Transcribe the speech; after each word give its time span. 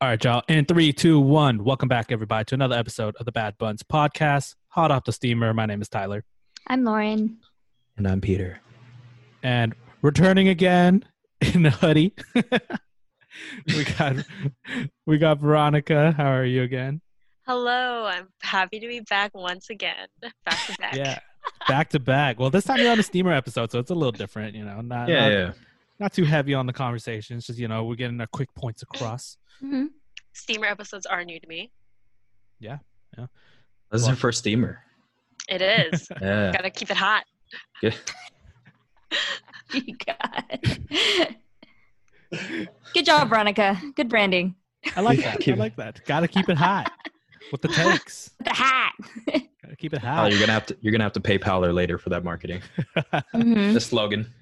All 0.00 0.08
right, 0.08 0.22
y'all. 0.22 0.42
In 0.48 0.66
three, 0.66 0.92
two, 0.92 1.18
one. 1.18 1.64
Welcome 1.64 1.88
back, 1.88 2.12
everybody, 2.12 2.44
to 2.46 2.54
another 2.54 2.76
episode 2.76 3.16
of 3.18 3.24
the 3.24 3.32
Bad 3.32 3.56
Buns 3.58 3.82
podcast. 3.82 4.54
Hot 4.68 4.90
off 4.90 5.04
the 5.04 5.12
steamer. 5.12 5.54
My 5.54 5.64
name 5.66 5.80
is 5.80 5.88
Tyler, 5.88 6.22
I'm 6.66 6.84
Lauren. 6.84 7.38
And 7.96 8.06
I'm 8.06 8.20
Peter. 8.20 8.60
and 9.42 9.74
returning 10.02 10.48
again 10.48 11.02
in 11.40 11.64
a 11.64 11.70
hoodie. 11.70 12.14
we 12.34 13.84
got 13.98 14.16
we 15.06 15.16
got 15.18 15.38
Veronica. 15.38 16.12
How 16.14 16.26
are 16.30 16.44
you 16.44 16.62
again? 16.62 17.00
Hello, 17.46 18.04
I'm 18.04 18.28
happy 18.42 18.80
to 18.80 18.86
be 18.86 19.00
back 19.00 19.34
once 19.34 19.70
again. 19.70 20.08
Back 20.20 20.66
to 20.66 20.76
back. 20.78 20.94
Yeah, 20.94 21.18
back 21.68 21.88
to 21.90 22.00
back. 22.00 22.38
Well, 22.38 22.50
this 22.50 22.64
time 22.64 22.80
you're 22.80 22.92
on 22.92 22.98
a 22.98 23.02
steamer 23.02 23.32
episode, 23.32 23.70
so 23.72 23.78
it's 23.78 23.90
a 23.90 23.94
little 23.94 24.12
different. 24.12 24.54
You 24.56 24.64
know, 24.66 24.82
not 24.82 25.08
Yeah, 25.08 25.20
not, 25.20 25.32
yeah. 25.32 25.52
Not 25.98 26.12
too 26.12 26.24
heavy 26.24 26.54
on 26.54 26.66
the 26.66 26.72
conversations. 26.72 27.46
Just 27.46 27.58
you 27.58 27.68
know, 27.68 27.84
we're 27.84 27.94
getting 27.96 28.20
our 28.20 28.26
quick 28.28 28.52
points 28.54 28.82
across. 28.82 29.36
Mhm. 29.62 29.86
Steamer 30.34 30.66
episodes 30.66 31.06
are 31.06 31.24
new 31.24 31.40
to 31.40 31.46
me. 31.48 31.72
Yeah, 32.60 32.78
yeah. 33.16 33.26
This 33.90 34.02
is 34.02 34.08
her 34.08 34.16
first 34.16 34.40
steamer. 34.40 34.82
It 35.48 35.62
is. 35.62 36.08
Yeah. 36.20 36.52
Gotta 36.52 36.68
keep 36.70 36.90
it 36.90 36.96
hot. 36.96 37.24
Good. 37.80 37.94
You 39.72 39.96
got. 39.96 40.60
Good 42.94 43.04
job, 43.04 43.28
Veronica. 43.28 43.80
Good 43.96 44.08
branding. 44.08 44.54
I 44.94 45.00
like 45.00 45.18
that. 45.22 45.46
I 45.48 45.52
like 45.54 45.76
that. 45.76 46.04
Got 46.04 46.20
to 46.20 46.28
keep 46.28 46.48
it 46.48 46.56
hot 46.56 46.90
with 47.50 47.62
the 47.62 47.68
takes. 47.68 48.30
The 48.44 48.52
hat. 48.54 48.92
Got 49.26 49.70
to 49.70 49.76
keep 49.76 49.92
it 49.94 50.00
Oh, 50.04 50.06
hot. 50.06 50.30
you're 50.30 50.38
gonna 50.40 50.52
have 50.52 50.66
to 50.66 50.76
you're 50.80 50.92
gonna 50.92 51.04
have 51.04 51.12
to 51.14 51.20
PayPal 51.20 51.64
her 51.64 51.72
later 51.72 51.98
for 51.98 52.10
that 52.10 52.22
marketing. 52.24 52.62
Mhm. 53.34 53.72
The 53.74 53.80
slogan. 53.80 54.32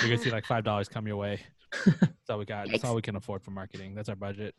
You're 0.00 0.10
gonna 0.10 0.18
see 0.18 0.30
like 0.30 0.46
five 0.46 0.64
dollars 0.64 0.88
come 0.88 1.06
your 1.06 1.16
way. 1.16 1.40
That's 1.84 2.30
all 2.30 2.38
we 2.38 2.44
got. 2.44 2.68
That's 2.70 2.84
all 2.84 2.94
we 2.94 3.02
can 3.02 3.16
afford 3.16 3.42
for 3.42 3.50
marketing. 3.50 3.94
That's 3.94 4.08
our 4.08 4.16
budget. 4.16 4.54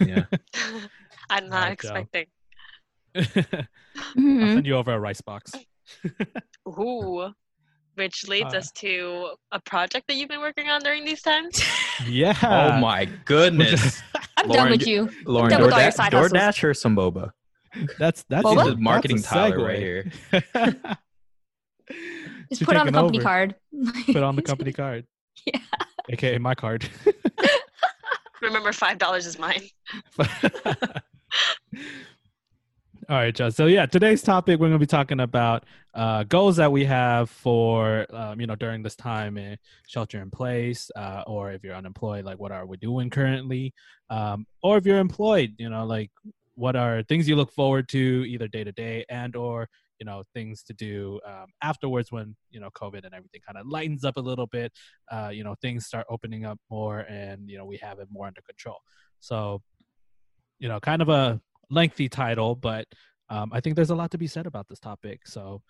Yeah. 0.00 0.24
I'm 1.30 1.48
not 1.48 1.62
Alright, 1.62 1.80
Joe. 1.80 1.88
expecting. 1.94 2.26
I'll 3.14 4.14
Mhm. 4.16 4.54
send 4.54 4.66
you 4.66 4.76
over 4.76 4.92
a 4.92 4.98
rice 4.98 5.20
box. 5.20 5.52
Ooh. 6.68 7.30
Which 7.94 8.26
leads 8.26 8.54
Uh, 8.54 8.58
us 8.58 8.70
to 8.76 9.32
a 9.50 9.60
project 9.60 10.06
that 10.08 10.16
you've 10.16 10.30
been 10.30 10.40
working 10.40 10.70
on 10.70 10.80
during 10.80 11.04
these 11.04 11.20
times. 11.20 11.62
Yeah. 12.06 12.34
oh 12.42 12.78
my 12.80 13.04
goodness. 13.26 14.00
I'm 14.38 14.48
done 14.48 14.70
with 14.70 14.86
you. 14.86 15.10
Lauren, 15.26 15.50
done 15.50 15.62
with 15.62 15.72
all 15.74 15.80
your 15.80 15.90
DoorDash, 15.90 15.94
side 15.94 16.12
hustles. 16.14 16.32
DoorDash 16.32 16.64
or 16.64 16.74
some 16.74 16.96
boba? 16.96 17.32
That's 17.98 18.24
that's 18.30 18.44
Boba? 18.44 18.64
This 18.64 18.74
a- 18.74 18.76
marketing 18.78 19.16
that's 19.18 19.30
a 19.30 19.34
Tyler 19.34 19.64
right 19.64 19.78
here. 19.78 20.10
Just 22.52 22.64
put 22.64 22.76
on 22.76 22.84
the 22.84 22.92
company 22.92 23.18
over. 23.18 23.24
card. 23.24 23.54
Put 24.06 24.22
on 24.22 24.36
the 24.36 24.42
company 24.50 24.72
card. 24.72 25.06
Yeah. 25.46 25.60
AKA 26.10 26.38
my 26.38 26.54
card. 26.54 26.86
Remember, 28.42 28.72
five 28.72 28.98
dollars 28.98 29.26
is 29.26 29.38
mine. 29.38 29.62
All 33.08 33.16
right, 33.16 33.34
Joe. 33.34 33.48
So 33.48 33.66
yeah, 33.66 33.86
today's 33.86 34.20
topic 34.20 34.60
we're 34.60 34.68
going 34.68 34.72
to 34.72 34.78
be 34.78 34.86
talking 34.86 35.20
about 35.20 35.64
uh, 35.94 36.24
goals 36.24 36.56
that 36.56 36.70
we 36.70 36.84
have 36.84 37.30
for 37.30 38.06
um, 38.14 38.38
you 38.40 38.46
know 38.46 38.54
during 38.54 38.82
this 38.82 38.96
time 38.96 39.38
in 39.38 39.56
shelter 39.86 40.20
in 40.20 40.30
place, 40.30 40.90
uh, 40.94 41.22
or 41.26 41.52
if 41.52 41.64
you're 41.64 41.74
unemployed, 41.74 42.26
like 42.26 42.38
what 42.38 42.52
are 42.52 42.66
we 42.66 42.76
doing 42.76 43.08
currently, 43.08 43.72
um, 44.10 44.46
or 44.62 44.76
if 44.76 44.84
you're 44.84 44.98
employed, 44.98 45.54
you 45.58 45.70
know, 45.70 45.86
like 45.86 46.10
what 46.54 46.76
are 46.76 47.02
things 47.04 47.26
you 47.26 47.36
look 47.36 47.52
forward 47.52 47.88
to 47.88 48.24
either 48.28 48.46
day 48.46 48.62
to 48.62 48.72
day 48.72 49.06
and 49.08 49.36
or 49.36 49.68
you 50.02 50.04
know 50.04 50.24
things 50.34 50.64
to 50.64 50.72
do 50.72 51.20
um, 51.24 51.46
afterwards 51.62 52.10
when 52.10 52.34
you 52.50 52.58
know 52.58 52.70
COVID 52.70 53.04
and 53.04 53.14
everything 53.14 53.40
kind 53.46 53.56
of 53.56 53.68
lightens 53.68 54.04
up 54.04 54.16
a 54.16 54.20
little 54.20 54.48
bit. 54.48 54.72
Uh, 55.12 55.30
you 55.32 55.44
know, 55.44 55.54
things 55.62 55.86
start 55.86 56.06
opening 56.10 56.44
up 56.44 56.58
more, 56.68 57.00
and 57.08 57.48
you 57.48 57.56
know 57.56 57.64
we 57.64 57.76
have 57.76 58.00
it 58.00 58.08
more 58.10 58.26
under 58.26 58.40
control. 58.42 58.78
So, 59.20 59.62
you 60.58 60.68
know, 60.68 60.80
kind 60.80 61.02
of 61.02 61.08
a 61.08 61.40
lengthy 61.70 62.08
title, 62.08 62.56
but 62.56 62.86
um, 63.30 63.52
I 63.52 63.60
think 63.60 63.76
there's 63.76 63.90
a 63.90 63.94
lot 63.94 64.10
to 64.10 64.18
be 64.18 64.26
said 64.26 64.46
about 64.46 64.66
this 64.68 64.80
topic. 64.80 65.20
So, 65.28 65.62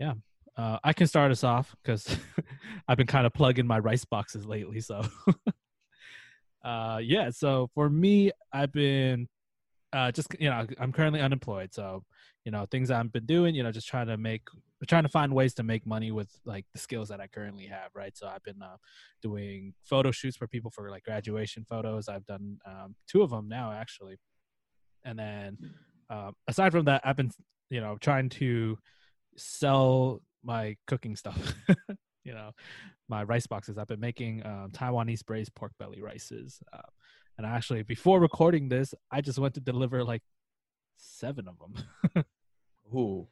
yeah, 0.00 0.14
uh, 0.56 0.78
I 0.82 0.94
can 0.94 1.06
start 1.06 1.30
us 1.30 1.44
off 1.44 1.76
because 1.82 2.16
I've 2.88 2.96
been 2.96 3.06
kind 3.06 3.26
of 3.26 3.34
plugging 3.34 3.66
my 3.66 3.78
rice 3.78 4.06
boxes 4.06 4.46
lately. 4.46 4.80
So, 4.80 5.02
uh, 6.64 7.00
yeah, 7.02 7.28
so 7.28 7.68
for 7.74 7.90
me, 7.90 8.30
I've 8.54 8.72
been 8.72 9.28
uh, 9.96 10.12
just 10.12 10.28
you 10.38 10.50
know 10.50 10.66
I'm 10.78 10.92
currently 10.92 11.20
unemployed, 11.20 11.72
so 11.72 12.04
you 12.44 12.52
know 12.52 12.66
things 12.70 12.90
I've 12.90 13.10
been 13.10 13.24
doing, 13.24 13.54
you 13.54 13.62
know, 13.62 13.72
just 13.72 13.88
trying 13.88 14.08
to 14.08 14.18
make 14.18 14.42
trying 14.86 15.04
to 15.04 15.08
find 15.08 15.32
ways 15.32 15.54
to 15.54 15.62
make 15.62 15.86
money 15.86 16.10
with 16.10 16.30
like 16.44 16.66
the 16.74 16.78
skills 16.78 17.08
that 17.08 17.18
I 17.18 17.28
currently 17.28 17.64
have, 17.66 17.90
right? 17.94 18.14
So 18.14 18.26
I've 18.26 18.42
been 18.42 18.60
uh, 18.62 18.76
doing 19.22 19.72
photo 19.84 20.10
shoots 20.10 20.36
for 20.36 20.46
people 20.46 20.70
for 20.70 20.90
like 20.90 21.04
graduation 21.04 21.64
photos. 21.66 22.08
I've 22.10 22.26
done 22.26 22.58
um, 22.66 22.94
two 23.08 23.22
of 23.22 23.30
them 23.30 23.48
now 23.48 23.72
actually, 23.72 24.18
and 25.04 25.18
then 25.18 25.56
um, 26.10 26.34
aside 26.46 26.72
from 26.72 26.84
that, 26.84 27.00
I've 27.02 27.16
been 27.16 27.30
you 27.70 27.80
know 27.80 27.96
trying 27.98 28.28
to 28.30 28.76
sell 29.38 30.20
my 30.44 30.76
cooking 30.86 31.16
stuff. 31.16 31.54
you 32.26 32.34
know, 32.34 32.50
my 33.08 33.22
rice 33.22 33.46
boxes. 33.46 33.78
I've 33.78 33.86
been 33.86 34.00
making 34.00 34.44
um, 34.44 34.70
Taiwanese 34.72 35.24
braised 35.24 35.54
pork 35.54 35.72
belly 35.78 36.02
rices, 36.02 36.60
uh, 36.72 36.82
and 37.38 37.46
actually 37.46 37.82
before 37.82 38.20
recording 38.20 38.68
this, 38.68 38.94
I 39.10 39.20
just 39.20 39.38
went 39.38 39.54
to 39.54 39.60
deliver 39.60 40.02
like 40.04 40.22
seven 40.96 41.46
of 41.48 41.56
them. 41.58 42.24
Ooh. 42.94 43.26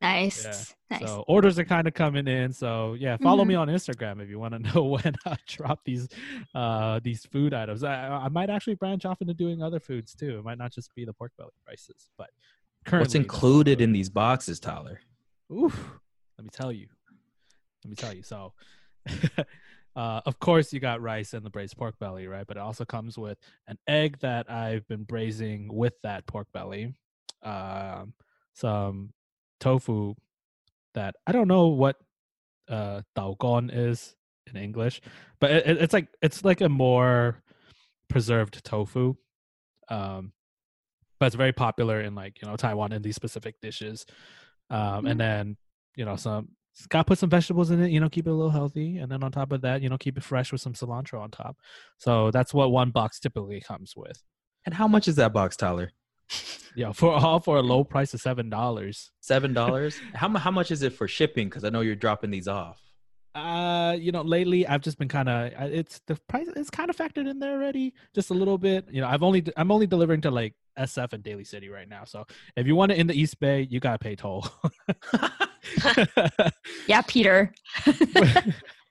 Nice. 0.00 0.44
Yeah. 0.90 0.98
Nice. 0.98 1.08
So 1.08 1.24
orders 1.28 1.58
are 1.58 1.64
kind 1.64 1.86
of 1.86 1.94
coming 1.94 2.26
in. 2.26 2.52
So 2.52 2.94
yeah, 2.94 3.16
follow 3.18 3.44
Mhm. 3.44 3.48
me 3.48 3.54
on 3.54 3.68
Instagram 3.68 4.20
if 4.20 4.28
you 4.28 4.38
want 4.38 4.54
to 4.54 4.58
know 4.74 4.84
when 4.84 5.14
I 5.24 5.36
drop 5.46 5.80
these 5.84 6.08
uh 6.54 6.98
these 7.02 7.24
food 7.26 7.54
items. 7.54 7.84
I 7.84 8.08
I 8.08 8.28
might 8.28 8.50
actually 8.50 8.74
branch 8.74 9.04
off 9.04 9.20
into 9.20 9.34
doing 9.34 9.62
other 9.62 9.78
foods 9.78 10.14
too. 10.14 10.38
It 10.38 10.44
might 10.44 10.58
not 10.58 10.72
just 10.72 10.94
be 10.94 11.04
the 11.04 11.12
pork 11.12 11.32
belly 11.38 11.52
prices, 11.64 12.10
but 12.18 12.30
currently 12.84 13.04
What's 13.04 13.14
included 13.14 13.80
in 13.80 13.92
these 13.92 14.08
boxes, 14.08 14.58
Tyler? 14.58 15.00
Oof. 15.52 15.74
Let 16.38 16.44
me 16.44 16.50
tell 16.52 16.72
you. 16.72 16.88
Let 17.84 17.90
me 17.90 17.96
tell 17.96 18.12
you. 18.14 18.22
So, 18.24 18.52
uh, 19.96 20.20
of 20.26 20.38
course, 20.38 20.72
you 20.72 20.80
got 20.80 21.00
rice 21.00 21.32
and 21.34 21.44
the 21.44 21.50
braised 21.50 21.76
pork 21.76 21.98
belly, 21.98 22.28
right? 22.28 22.46
But 22.46 22.58
it 22.58 22.60
also 22.60 22.84
comes 22.84 23.18
with 23.18 23.38
an 23.66 23.78
egg 23.88 24.18
that 24.20 24.50
I've 24.50 24.86
been 24.88 25.04
braising 25.04 25.74
with 25.74 25.94
that 26.02 26.26
pork 26.26 26.48
belly, 26.52 26.94
um, 27.42 28.12
some 28.54 29.12
tofu 29.60 30.14
that 30.94 31.16
I 31.26 31.32
don't 31.32 31.48
know 31.48 31.68
what 31.68 31.96
uh, 32.68 33.02
daogon 33.16 33.70
is 33.72 34.14
in 34.52 34.56
English, 34.60 35.00
but 35.40 35.50
it, 35.50 35.66
it- 35.66 35.82
it's 35.82 35.92
like 35.94 36.08
it's 36.22 36.44
like 36.44 36.60
a 36.60 36.68
more 36.68 37.42
preserved 38.08 38.64
tofu. 38.64 39.14
Um, 39.88 40.32
but 41.18 41.26
it's 41.26 41.36
very 41.36 41.52
popular 41.52 42.00
in 42.00 42.14
like 42.14 42.40
you 42.42 42.48
know 42.48 42.56
Taiwan 42.56 42.92
in 42.92 43.02
these 43.02 43.16
specific 43.16 43.60
dishes 43.62 44.04
um, 44.70 45.06
and 45.06 45.18
then 45.18 45.56
you 45.94 46.04
know 46.04 46.16
some 46.16 46.48
got 46.88 46.98
to 46.98 47.04
put 47.04 47.18
some 47.18 47.30
vegetables 47.30 47.70
in 47.70 47.82
it 47.82 47.90
you 47.90 48.00
know 48.00 48.08
keep 48.08 48.26
it 48.26 48.30
a 48.30 48.34
little 48.34 48.50
healthy 48.50 48.98
and 48.98 49.10
then 49.10 49.22
on 49.22 49.32
top 49.32 49.50
of 49.52 49.60
that 49.62 49.80
you 49.82 49.88
know 49.88 49.96
keep 49.98 50.16
it 50.18 50.22
fresh 50.24 50.52
with 50.52 50.60
some 50.60 50.74
cilantro 50.74 51.20
on 51.20 51.30
top 51.30 51.56
so 51.96 52.30
that's 52.30 52.52
what 52.52 52.70
one 52.70 52.90
box 52.90 53.18
typically 53.18 53.60
comes 53.60 53.94
with 53.96 54.22
And 54.66 54.74
how 54.74 54.86
much 54.88 55.08
is 55.08 55.16
that 55.16 55.32
box, 55.32 55.56
Tyler? 55.56 55.90
yeah 56.74 56.92
for 56.92 57.12
all 57.12 57.40
for 57.40 57.56
a 57.56 57.62
low 57.62 57.82
price 57.84 58.12
of 58.14 58.20
seven 58.20 58.50
dollars 58.50 59.12
Seven 59.20 59.54
dollars. 59.60 59.98
how 60.14 60.28
how 60.36 60.50
much 60.50 60.70
is 60.70 60.82
it 60.82 60.92
for 60.92 61.06
shipping? 61.08 61.48
Because 61.48 61.64
I 61.64 61.70
know 61.70 61.80
you're 61.80 61.94
dropping 61.94 62.30
these 62.30 62.48
off. 62.48 62.80
uh 63.34 63.94
you 64.04 64.10
know 64.12 64.22
lately 64.22 64.66
i've 64.66 64.80
just 64.80 64.98
been 64.98 65.08
kind 65.08 65.28
of 65.28 65.52
it's 65.80 66.00
the 66.06 66.16
price 66.26 66.48
is 66.56 66.70
kind 66.70 66.88
of 66.90 66.96
factored 66.96 67.28
in 67.28 67.38
there 67.38 67.52
already 67.52 67.92
just 68.14 68.30
a 68.30 68.34
little 68.34 68.56
bit 68.58 68.86
you 68.90 69.00
know 69.02 69.06
i've 69.12 69.22
only 69.22 69.40
i'm 69.58 69.70
only 69.70 69.86
delivering 69.86 70.22
to 70.22 70.30
like 70.30 70.54
sf 70.78 71.12
and 71.12 71.22
daly 71.22 71.44
city 71.44 71.68
right 71.68 71.88
now 71.96 72.02
so 72.04 72.24
if 72.56 72.66
you 72.66 72.74
want 72.74 72.90
it 72.92 72.96
in 72.98 73.06
the 73.06 73.14
east 73.22 73.38
bay 73.38 73.58
you 73.70 73.78
gotta 73.78 73.98
pay 73.98 74.16
toll 74.16 74.40
yeah, 76.86 77.02
Peter. 77.06 77.52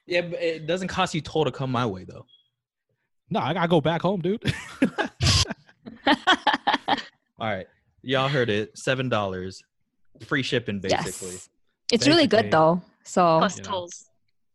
yeah, 0.06 0.22
but 0.22 0.42
it 0.42 0.66
doesn't 0.68 0.88
cost 0.88 1.14
you 1.14 1.22
toll 1.22 1.46
to 1.46 1.52
come 1.52 1.72
my 1.72 1.86
way 1.86 2.04
though. 2.04 2.26
no 3.30 3.40
i 3.40 3.54
gotta 3.54 3.68
go 3.68 3.82
back 3.82 4.02
home 4.02 4.22
dude 4.22 4.42
All 7.38 7.50
right, 7.50 7.68
y'all 8.02 8.30
heard 8.30 8.50
it. 8.50 8.78
Seven 8.78 9.10
dollars, 9.10 9.62
free 10.26 10.42
shipping 10.44 10.80
basically. 10.80 11.32
yes. 11.32 11.50
It's 11.92 12.08
really 12.08 12.28
Basically. 12.28 12.44
good 12.44 12.52
though. 12.52 12.82
So 13.04 13.40
Plus 13.40 13.58
You 13.58 13.64
know. 13.64 13.70
tolls. 13.70 14.06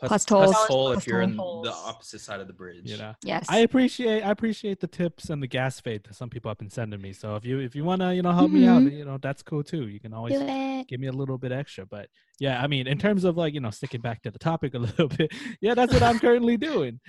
Plus 0.03 0.25
tolls. 0.25 0.55
toll 0.67 0.93
if 0.93 1.07
you're 1.07 1.21
in 1.21 1.37
the 1.37 1.43
opposite 1.85 2.21
side 2.21 2.41
of 2.41 2.47
the 2.47 2.53
bridge. 2.53 2.83
you 2.91 2.97
know 2.97 3.15
yes. 3.25 3.47
I 3.49 3.59
appreciate 3.59 4.23
I 4.23 4.31
appreciate 4.31 4.81
the 4.81 4.87
tips 4.87 5.29
and 5.31 5.43
the 5.43 5.47
gas 5.47 5.79
fade 5.81 6.05
that 6.05 6.15
some 6.15 6.31
people 6.31 6.49
have 6.51 6.59
been 6.59 6.71
sending 6.71 7.01
me. 7.01 7.13
So 7.13 7.37
if 7.37 7.45
you 7.45 7.59
if 7.61 7.75
you 7.75 7.85
want 7.85 8.01
to 8.03 8.15
you 8.15 8.23
know 8.23 8.33
help 8.33 8.51
me 8.51 8.67
out, 8.67 8.83
Mhm. 8.83 8.93
you 8.99 9.05
know 9.05 9.19
that's 9.21 9.43
cool 9.43 9.63
too. 9.63 9.89
You 9.89 10.01
can 10.01 10.13
always 10.15 10.35
Do 10.35 10.47
it. 10.47 10.89
give 10.89 11.01
me 11.01 11.09
a 11.09 11.13
little 11.13 11.37
bit 11.39 11.53
extra. 11.53 11.85
But 11.87 12.09
yeah, 12.39 12.63
I 12.63 12.67
mean 12.67 12.87
in 12.87 12.99
terms 12.99 13.25
of 13.25 13.37
like 13.37 13.53
you 13.55 13.61
know 13.61 13.71
sticking 13.71 14.01
back 14.01 14.23
to 14.23 14.31
the 14.31 14.39
topic 14.39 14.75
a 14.75 14.79
little 14.87 15.09
bit, 15.09 15.33
yeah, 15.61 15.75
that's 15.75 15.93
what 15.93 16.03
I'm 16.03 16.19
currently 16.19 16.57
doing. 16.57 17.01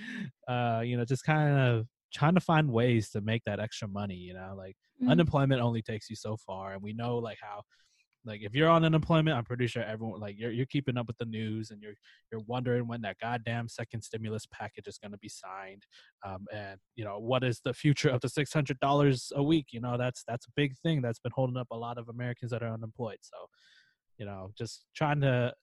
Uh, 0.47 0.81
you 0.85 0.97
know, 0.97 1.05
just 1.05 1.23
kind 1.23 1.57
of 1.57 1.85
trying 2.13 2.35
to 2.35 2.41
find 2.41 2.69
ways 2.69 3.09
to 3.11 3.21
make 3.21 3.43
that 3.45 3.59
extra 3.59 3.87
money. 3.87 4.15
You 4.15 4.33
know, 4.33 4.53
like 4.57 4.75
Mm. 5.01 5.09
unemployment 5.09 5.61
only 5.61 5.81
takes 5.81 6.09
you 6.11 6.15
so 6.15 6.37
far, 6.37 6.73
and 6.73 6.81
we 6.83 6.93
know 6.93 7.17
like 7.17 7.39
how 7.41 7.63
Like 8.23 8.41
if 8.43 8.53
you're 8.53 8.69
on 8.69 8.85
unemployment, 8.85 9.35
I'm 9.35 9.43
pretty 9.43 9.65
sure 9.67 9.83
everyone 9.83 10.19
like 10.19 10.35
you're 10.37 10.51
you're 10.51 10.67
keeping 10.67 10.97
up 10.97 11.07
with 11.07 11.17
the 11.17 11.25
news 11.25 11.71
and 11.71 11.81
you're 11.81 11.95
you're 12.31 12.41
wondering 12.41 12.87
when 12.87 13.01
that 13.01 13.17
goddamn 13.19 13.67
second 13.67 14.03
stimulus 14.03 14.45
package 14.51 14.87
is 14.87 14.99
going 14.99 15.11
to 15.11 15.17
be 15.17 15.29
signed, 15.29 15.85
um, 16.25 16.45
and 16.53 16.79
you 16.95 17.03
know 17.03 17.17
what 17.17 17.43
is 17.43 17.61
the 17.65 17.73
future 17.73 18.09
of 18.09 18.21
the 18.21 18.29
six 18.29 18.53
hundred 18.53 18.79
dollars 18.79 19.31
a 19.35 19.41
week. 19.41 19.67
You 19.71 19.81
know 19.81 19.97
that's 19.97 20.23
that's 20.27 20.45
a 20.45 20.51
big 20.55 20.77
thing 20.83 21.01
that's 21.01 21.19
been 21.19 21.31
holding 21.33 21.57
up 21.57 21.67
a 21.71 21.77
lot 21.77 21.97
of 21.97 22.09
Americans 22.09 22.51
that 22.51 22.61
are 22.61 22.73
unemployed. 22.73 23.17
So, 23.21 23.37
you 24.17 24.25
know, 24.25 24.51
just 24.55 24.85
trying 24.95 25.21
to 25.21 25.53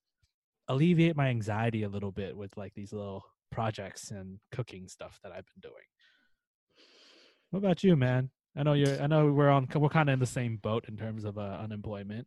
alleviate 0.68 1.16
my 1.16 1.28
anxiety 1.28 1.84
a 1.84 1.88
little 1.88 2.12
bit 2.12 2.36
with 2.36 2.56
like 2.56 2.74
these 2.74 2.92
little 2.92 3.24
projects 3.50 4.10
and 4.10 4.38
cooking 4.52 4.88
stuff 4.88 5.18
that 5.22 5.32
I've 5.32 5.46
been 5.46 5.70
doing. 5.70 5.84
What 7.50 7.60
about 7.60 7.82
you, 7.82 7.96
man? 7.96 8.30
I 8.56 8.62
know 8.62 8.72
you're. 8.72 9.00
I 9.00 9.06
know 9.06 9.32
we're 9.32 9.50
on. 9.50 9.68
We're 9.74 9.88
kind 9.88 10.08
of 10.08 10.14
in 10.14 10.18
the 10.18 10.26
same 10.26 10.56
boat 10.56 10.86
in 10.88 10.96
terms 10.96 11.24
of 11.24 11.38
uh, 11.38 11.58
unemployment. 11.62 12.26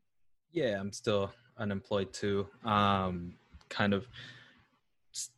Yeah, 0.52 0.80
I'm 0.80 0.92
still 0.92 1.32
unemployed 1.58 2.14
too. 2.14 2.48
Um, 2.66 3.36
kind 3.70 3.94
of 3.94 4.06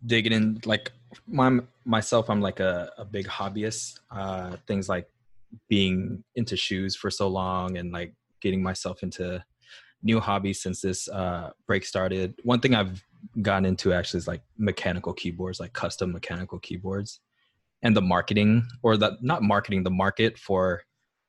digging 0.05 0.31
in. 0.31 0.61
Like 0.65 0.91
my 1.27 1.59
myself, 1.85 2.29
I'm 2.29 2.41
like 2.41 2.59
a, 2.59 2.91
a 2.97 3.05
big 3.05 3.27
hobbyist. 3.27 3.99
Uh, 4.11 4.57
things 4.67 4.89
like 4.89 5.07
being 5.69 6.23
into 6.35 6.55
shoes 6.55 6.95
for 6.95 7.11
so 7.11 7.27
long 7.27 7.77
and 7.77 7.91
like 7.91 8.13
getting 8.41 8.61
myself 8.63 9.03
into 9.03 9.43
new 10.01 10.19
hobbies 10.19 10.61
since 10.61 10.81
this 10.81 11.07
uh, 11.09 11.51
break 11.67 11.85
started. 11.85 12.35
One 12.43 12.59
thing 12.59 12.75
I've 12.75 13.03
gotten 13.41 13.65
into 13.65 13.93
actually 13.93 14.19
is 14.19 14.27
like 14.27 14.41
mechanical 14.57 15.13
keyboards, 15.13 15.59
like 15.59 15.73
custom 15.73 16.11
mechanical 16.11 16.59
keyboards, 16.59 17.19
and 17.83 17.95
the 17.95 18.01
marketing 18.01 18.65
or 18.81 18.97
the 18.97 19.17
not 19.21 19.43
marketing, 19.43 19.83
the 19.83 19.91
market 19.91 20.37
for 20.37 20.83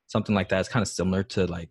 something 0.07 0.35
like 0.35 0.49
that 0.49 0.61
is 0.61 0.69
kind 0.69 0.83
of 0.83 0.89
similar 0.89 1.23
to 1.23 1.47
like 1.47 1.69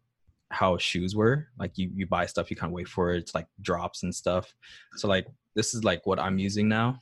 how 0.54 0.78
shoes 0.78 1.16
were. 1.16 1.48
Like 1.58 1.78
you 1.78 1.92
you 1.94 2.08
buy 2.08 2.26
stuff, 2.26 2.50
you 2.50 2.56
kind 2.56 2.70
of 2.72 2.74
wait 2.74 2.88
for 2.88 3.14
it. 3.14 3.18
It's 3.18 3.36
like 3.36 3.48
drops 3.62 4.04
and 4.04 4.14
stuff. 4.14 4.54
So 4.96 5.08
like 5.08 5.28
this 5.56 5.74
is 5.74 5.84
like 5.84 6.06
what 6.06 6.20
I'm 6.20 6.38
using 6.38 6.68
now. 6.70 7.00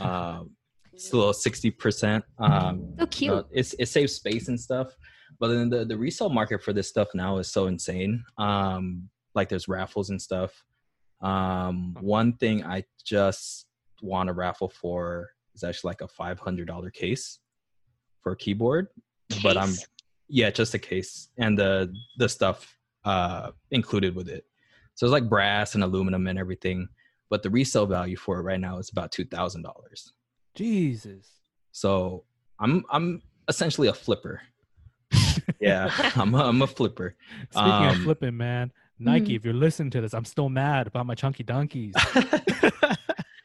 Um, 0.00 0.50
it's 0.92 1.12
a 1.12 1.16
little 1.16 1.32
sixty 1.32 1.70
percent. 1.70 2.24
Um, 2.38 2.94
So 2.98 3.06
cute. 3.06 3.32
uh, 3.32 3.42
it's 3.50 3.74
it 3.78 3.86
saves 3.86 4.14
space 4.14 4.48
and 4.48 4.58
stuff 4.58 4.96
but 5.38 5.48
then 5.48 5.68
the, 5.68 5.84
the 5.84 5.96
resale 5.96 6.28
market 6.28 6.62
for 6.62 6.72
this 6.72 6.88
stuff 6.88 7.08
now 7.14 7.38
is 7.38 7.50
so 7.50 7.66
insane 7.66 8.24
um 8.38 9.08
like 9.34 9.48
there's 9.48 9.68
raffles 9.68 10.10
and 10.10 10.20
stuff 10.20 10.64
um 11.20 11.96
one 12.00 12.32
thing 12.34 12.64
i 12.64 12.82
just 13.04 13.66
want 14.02 14.28
to 14.28 14.32
raffle 14.32 14.68
for 14.68 15.28
is 15.54 15.64
actually 15.64 15.88
like 15.90 16.00
a 16.02 16.06
$500 16.06 16.92
case 16.92 17.40
for 18.22 18.32
a 18.32 18.36
keyboard 18.36 18.88
but 19.42 19.56
i'm 19.56 19.68
Case? 19.70 19.86
Yeah 20.28 20.50
just 20.50 20.74
a 20.74 20.78
case 20.78 21.28
and 21.38 21.58
the 21.58 21.92
the 22.18 22.28
stuff 22.28 22.76
uh 23.04 23.50
included 23.70 24.14
with 24.14 24.28
it 24.28 24.44
so 24.94 25.06
it's 25.06 25.12
like 25.12 25.28
brass 25.28 25.74
and 25.74 25.84
aluminum 25.84 26.26
and 26.26 26.38
everything 26.38 26.88
but 27.30 27.42
the 27.42 27.50
resale 27.50 27.86
value 27.86 28.16
for 28.16 28.38
it 28.38 28.42
right 28.42 28.60
now 28.60 28.78
is 28.78 28.88
about 28.90 29.12
$2000 29.12 29.64
Jesus. 30.54 31.28
so 31.72 32.24
I'm 32.58 32.84
I'm 32.90 33.22
essentially 33.48 33.88
a 33.88 33.92
flipper. 33.94 34.40
yeah, 35.60 35.90
I'm 36.16 36.34
a, 36.34 36.44
I'm 36.44 36.62
a 36.62 36.66
flipper. 36.66 37.14
Speaking 37.50 37.70
of 37.70 37.92
Um, 37.96 38.02
flipping, 38.04 38.36
man, 38.36 38.72
Nike, 38.98 39.32
Mhm. 39.32 39.36
if 39.36 39.44
you're 39.44 39.54
listening 39.54 39.90
to 39.90 40.00
this, 40.00 40.14
I'm 40.14 40.24
still 40.24 40.48
mad 40.48 40.86
about 40.86 41.06
my 41.06 41.14
chunky 41.14 41.44
dunkies. 41.44 41.94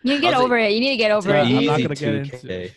You 0.04 0.19
get 0.19 0.33
I'll 0.33 0.39
say- 0.39 0.45
over 0.45 0.57
it. 0.57 0.72
You 0.72 0.80
need 0.80 0.92
to 0.92 0.98
get 0.98 1.12
over 1.12 1.30
Yeah, 1.30 1.44
it. 1.44 1.57
I'm 1.57 1.66
not 1.66 1.81
gonna 1.83 1.95
get 1.95 1.98
2K. 2.25 2.63
into- 2.63 2.74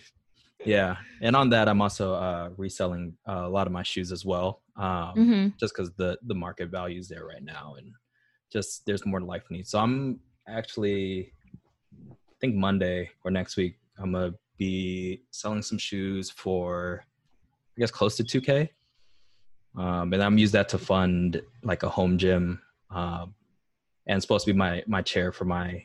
Yeah, 0.64 0.96
and 1.20 1.36
on 1.36 1.50
that, 1.50 1.68
I'm 1.68 1.82
also 1.82 2.14
uh, 2.14 2.50
reselling 2.56 3.16
uh, 3.28 3.42
a 3.44 3.48
lot 3.48 3.66
of 3.66 3.72
my 3.72 3.82
shoes 3.82 4.12
as 4.12 4.24
well, 4.24 4.62
um, 4.76 5.14
Mhm. 5.18 5.58
just 5.58 5.74
because 5.74 5.92
the 5.94 6.18
the 6.22 6.34
market 6.34 6.68
value 6.70 6.98
is 6.98 7.08
there 7.08 7.26
right 7.26 7.42
now, 7.42 7.74
and 7.78 7.92
just 8.52 8.86
there's 8.86 9.04
more 9.04 9.20
life 9.20 9.44
needs. 9.50 9.70
So 9.70 9.78
I'm 9.78 10.20
actually, 10.48 11.32
I 12.10 12.34
think 12.40 12.54
Monday 12.54 13.10
or 13.24 13.30
next 13.30 13.56
week, 13.56 13.78
I'm 13.98 14.12
gonna 14.12 14.34
be 14.58 15.22
selling 15.30 15.62
some 15.62 15.78
shoes 15.78 16.30
for, 16.30 17.04
I 17.76 17.80
guess, 17.80 17.90
close 17.90 18.16
to 18.16 18.24
2K, 18.24 18.70
um, 19.76 20.12
and 20.12 20.22
I'm 20.22 20.38
use 20.38 20.52
that 20.52 20.68
to 20.70 20.78
fund 20.78 21.42
like 21.62 21.82
a 21.82 21.88
home 21.88 22.16
gym, 22.18 22.60
um, 22.90 23.34
and 24.06 24.16
it's 24.16 24.24
supposed 24.24 24.46
to 24.46 24.52
be 24.52 24.58
my 24.58 24.82
my 24.86 25.02
chair 25.02 25.32
for 25.32 25.44
my 25.44 25.84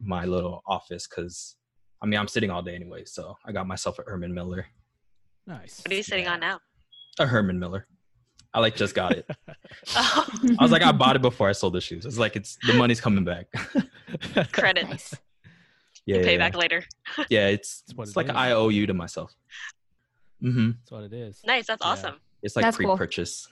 my 0.00 0.24
little 0.24 0.62
office 0.66 1.06
because 1.06 1.56
I 2.02 2.06
mean 2.06 2.18
I'm 2.18 2.28
sitting 2.28 2.50
all 2.50 2.62
day 2.62 2.74
anyway, 2.74 3.04
so 3.04 3.36
I 3.44 3.52
got 3.52 3.66
myself 3.66 3.98
a 3.98 4.02
Herman 4.02 4.32
Miller. 4.34 4.66
nice. 5.46 5.80
What 5.84 5.92
are 5.92 5.96
you 5.96 6.02
sitting 6.02 6.26
on 6.28 6.40
now? 6.40 6.60
A 7.18 7.26
Herman 7.26 7.58
Miller. 7.58 7.86
I 8.52 8.60
like 8.60 8.74
just 8.76 8.94
got 8.94 9.12
it. 9.12 9.28
Oh, 9.96 10.26
I 10.58 10.62
was 10.62 10.72
like, 10.72 10.82
I 10.82 10.90
bought 10.92 11.14
it 11.16 11.22
before 11.22 11.48
I 11.48 11.52
sold 11.52 11.74
the 11.74 11.80
shoes. 11.80 12.04
It's 12.04 12.18
like 12.18 12.34
it's 12.36 12.58
the 12.66 12.74
money's 12.74 13.00
coming 13.00 13.24
back. 13.24 13.46
Credits. 14.52 14.88
Nice. 14.90 15.14
yeah, 16.06 16.16
you 16.16 16.22
pay 16.24 16.32
yeah, 16.32 16.38
back 16.38 16.56
later. 16.56 16.84
yeah. 17.30 17.46
It's 17.48 17.82
That's 17.82 17.96
what 17.96 18.08
it's 18.08 18.16
like 18.16 18.26
is. 18.28 18.34
I 18.34 18.52
owe 18.52 18.68
you 18.68 18.86
to 18.86 18.94
myself. 18.94 19.32
Mm-hmm. 20.42 20.70
That's 20.72 20.90
what 20.90 21.04
it 21.04 21.12
is. 21.12 21.40
Nice. 21.46 21.66
That's 21.68 21.82
Yeah. 21.84 21.90
awesome. 21.92 22.16
It's 22.42 22.56
like 22.56 22.64
That's 22.64 22.76
pre-purchase. 22.76 23.46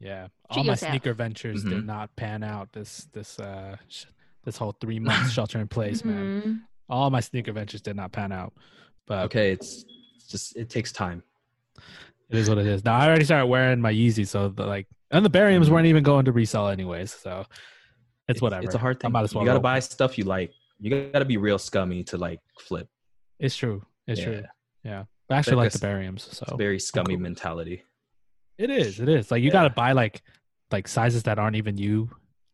Yeah, 0.00 0.28
Treat 0.52 0.58
all 0.58 0.64
my 0.64 0.72
yourself. 0.72 0.90
sneaker 0.92 1.14
ventures 1.14 1.62
did 1.62 1.72
Mhm. 1.74 1.84
not 1.86 2.16
pan 2.16 2.42
out 2.42 2.72
this 2.72 3.06
this 3.12 3.38
uh 3.38 3.76
sh- 3.88 4.06
this 4.44 4.56
whole 4.56 4.72
three 4.80 4.98
months 4.98 5.30
shelter 5.32 5.60
in 5.60 5.68
place, 5.68 6.04
man. 6.04 6.64
All 6.90 7.08
my 7.10 7.20
sneaker 7.20 7.52
ventures 7.52 7.80
did 7.80 7.96
not 7.96 8.12
pan 8.12 8.32
out, 8.32 8.52
but 9.06 9.24
Okay, 9.26 9.52
it's, 9.52 9.84
it's 10.16 10.26
just 10.26 10.56
it 10.56 10.68
takes 10.68 10.92
time. 10.92 11.22
it 12.28 12.36
is 12.36 12.48
what 12.48 12.58
it 12.58 12.66
is. 12.66 12.84
Now 12.84 12.96
I 12.98 13.06
already 13.06 13.24
started 13.24 13.46
wearing 13.46 13.80
my 13.80 13.92
Yeezy, 13.92 14.26
so 14.26 14.48
the, 14.48 14.66
like, 14.66 14.86
and 15.10 15.24
the 15.24 15.30
Bariums 15.30 15.66
Mhm. 15.66 15.70
weren't 15.70 15.86
even 15.86 16.02
going 16.02 16.24
to 16.26 16.32
resell 16.32 16.68
anyways, 16.68 17.12
so 17.12 17.44
it's, 18.28 18.40
whatever. 18.42 18.64
It's 18.64 18.74
a 18.74 18.78
hard 18.78 18.96
I 18.96 19.00
thing. 19.02 19.12
might 19.12 19.22
as 19.22 19.34
well 19.34 19.42
you 19.44 19.48
gotta 19.48 19.56
roll. 19.58 19.62
buy 19.62 19.80
stuff 19.80 20.16
you 20.18 20.24
like. 20.24 20.52
You 20.78 21.10
gotta 21.12 21.24
be 21.24 21.36
real 21.36 21.58
scummy 21.58 22.04
to 22.04 22.16
like 22.18 22.40
flip. 22.60 22.88
It's 23.38 23.56
true. 23.56 23.84
It's 24.06 24.20
Yeah. 24.20 24.26
true. 24.26 24.42
Yeah, 24.84 25.04
I 25.28 25.36
actually 25.36 25.56
like 25.56 25.72
the 25.72 25.78
Bariums, 25.78 26.20
so 26.20 26.44
It's 26.48 26.56
very 26.56 26.78
scummy 26.78 27.14
cool. 27.14 27.22
mentality. 27.22 27.82
It 28.58 28.70
is. 28.70 29.00
It 29.00 29.08
is. 29.08 29.30
Like 29.30 29.42
you 29.42 29.48
Yeah. 29.48 29.52
gotta 29.52 29.70
buy 29.70 29.92
like 29.92 30.22
like 30.70 30.86
sizes 30.86 31.24
that 31.24 31.38
aren't 31.40 31.56
even 31.56 31.76
you, 31.76 32.10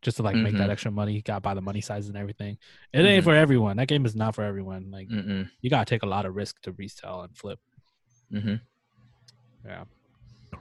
just 0.06 0.18
to 0.18 0.22
like 0.22 0.36
make 0.36 0.56
that 0.56 0.68
Mhm. 0.68 0.72
extra 0.72 0.92
money. 0.92 1.20
Gotta 1.20 1.40
buy 1.40 1.54
the 1.54 1.60
money 1.60 1.80
sizes 1.80 2.08
and 2.08 2.16
everything. 2.16 2.58
It 2.92 3.00
ain't 3.04 3.22
Mhm. 3.22 3.24
for 3.24 3.34
everyone. 3.34 3.76
That 3.76 3.88
game 3.88 4.06
is 4.06 4.14
not 4.14 4.36
for 4.36 4.44
everyone. 4.44 4.92
Like 4.92 5.08
Mm-mm. 5.08 5.50
you 5.60 5.68
gotta 5.68 5.84
take 5.84 6.04
a 6.04 6.06
lot 6.06 6.24
of 6.26 6.36
risk 6.36 6.60
to 6.62 6.72
resell 6.72 7.22
and 7.22 7.36
flip. 7.36 7.58
hmm 8.30 8.54
Yeah. 9.64 9.84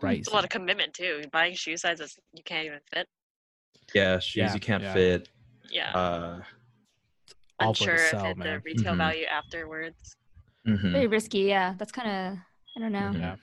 Right. 0.02 0.18
It's 0.20 0.28
a 0.30 0.34
lot 0.34 0.44
of 0.44 0.50
commitment 0.50 0.96
too. 0.96 1.22
Buying 1.32 1.54
shoe 1.54 1.78
sizes 1.78 2.18
you 2.34 2.42
can't 2.44 2.66
even 2.66 2.80
fit. 2.92 3.08
Yeah, 3.94 4.18
shoes 4.18 4.36
Yeah, 4.38 4.54
you 4.56 4.60
can't 4.60 4.82
yeah. 4.84 4.94
fit. 4.94 5.30
Yeah. 5.70 5.92
Uh, 5.96 6.44
all 7.60 7.74
for 7.76 7.86
the 7.86 7.92
Unsure 7.94 8.08
sell, 8.10 8.26
if 8.32 8.38
it, 8.38 8.44
the 8.44 8.60
retail 8.66 8.94
Mhm. 8.94 8.98
value 8.98 9.26
afterwards. 9.26 10.16
mhm. 10.68 10.92
Very 10.92 11.06
risky. 11.08 11.42
Yeah, 11.42 11.76
that's 11.78 11.92
kind 11.92 12.10
of. 12.10 12.40
I 12.76 12.80
don't 12.80 12.92
know. 12.92 13.12
Yeah. 13.12 13.36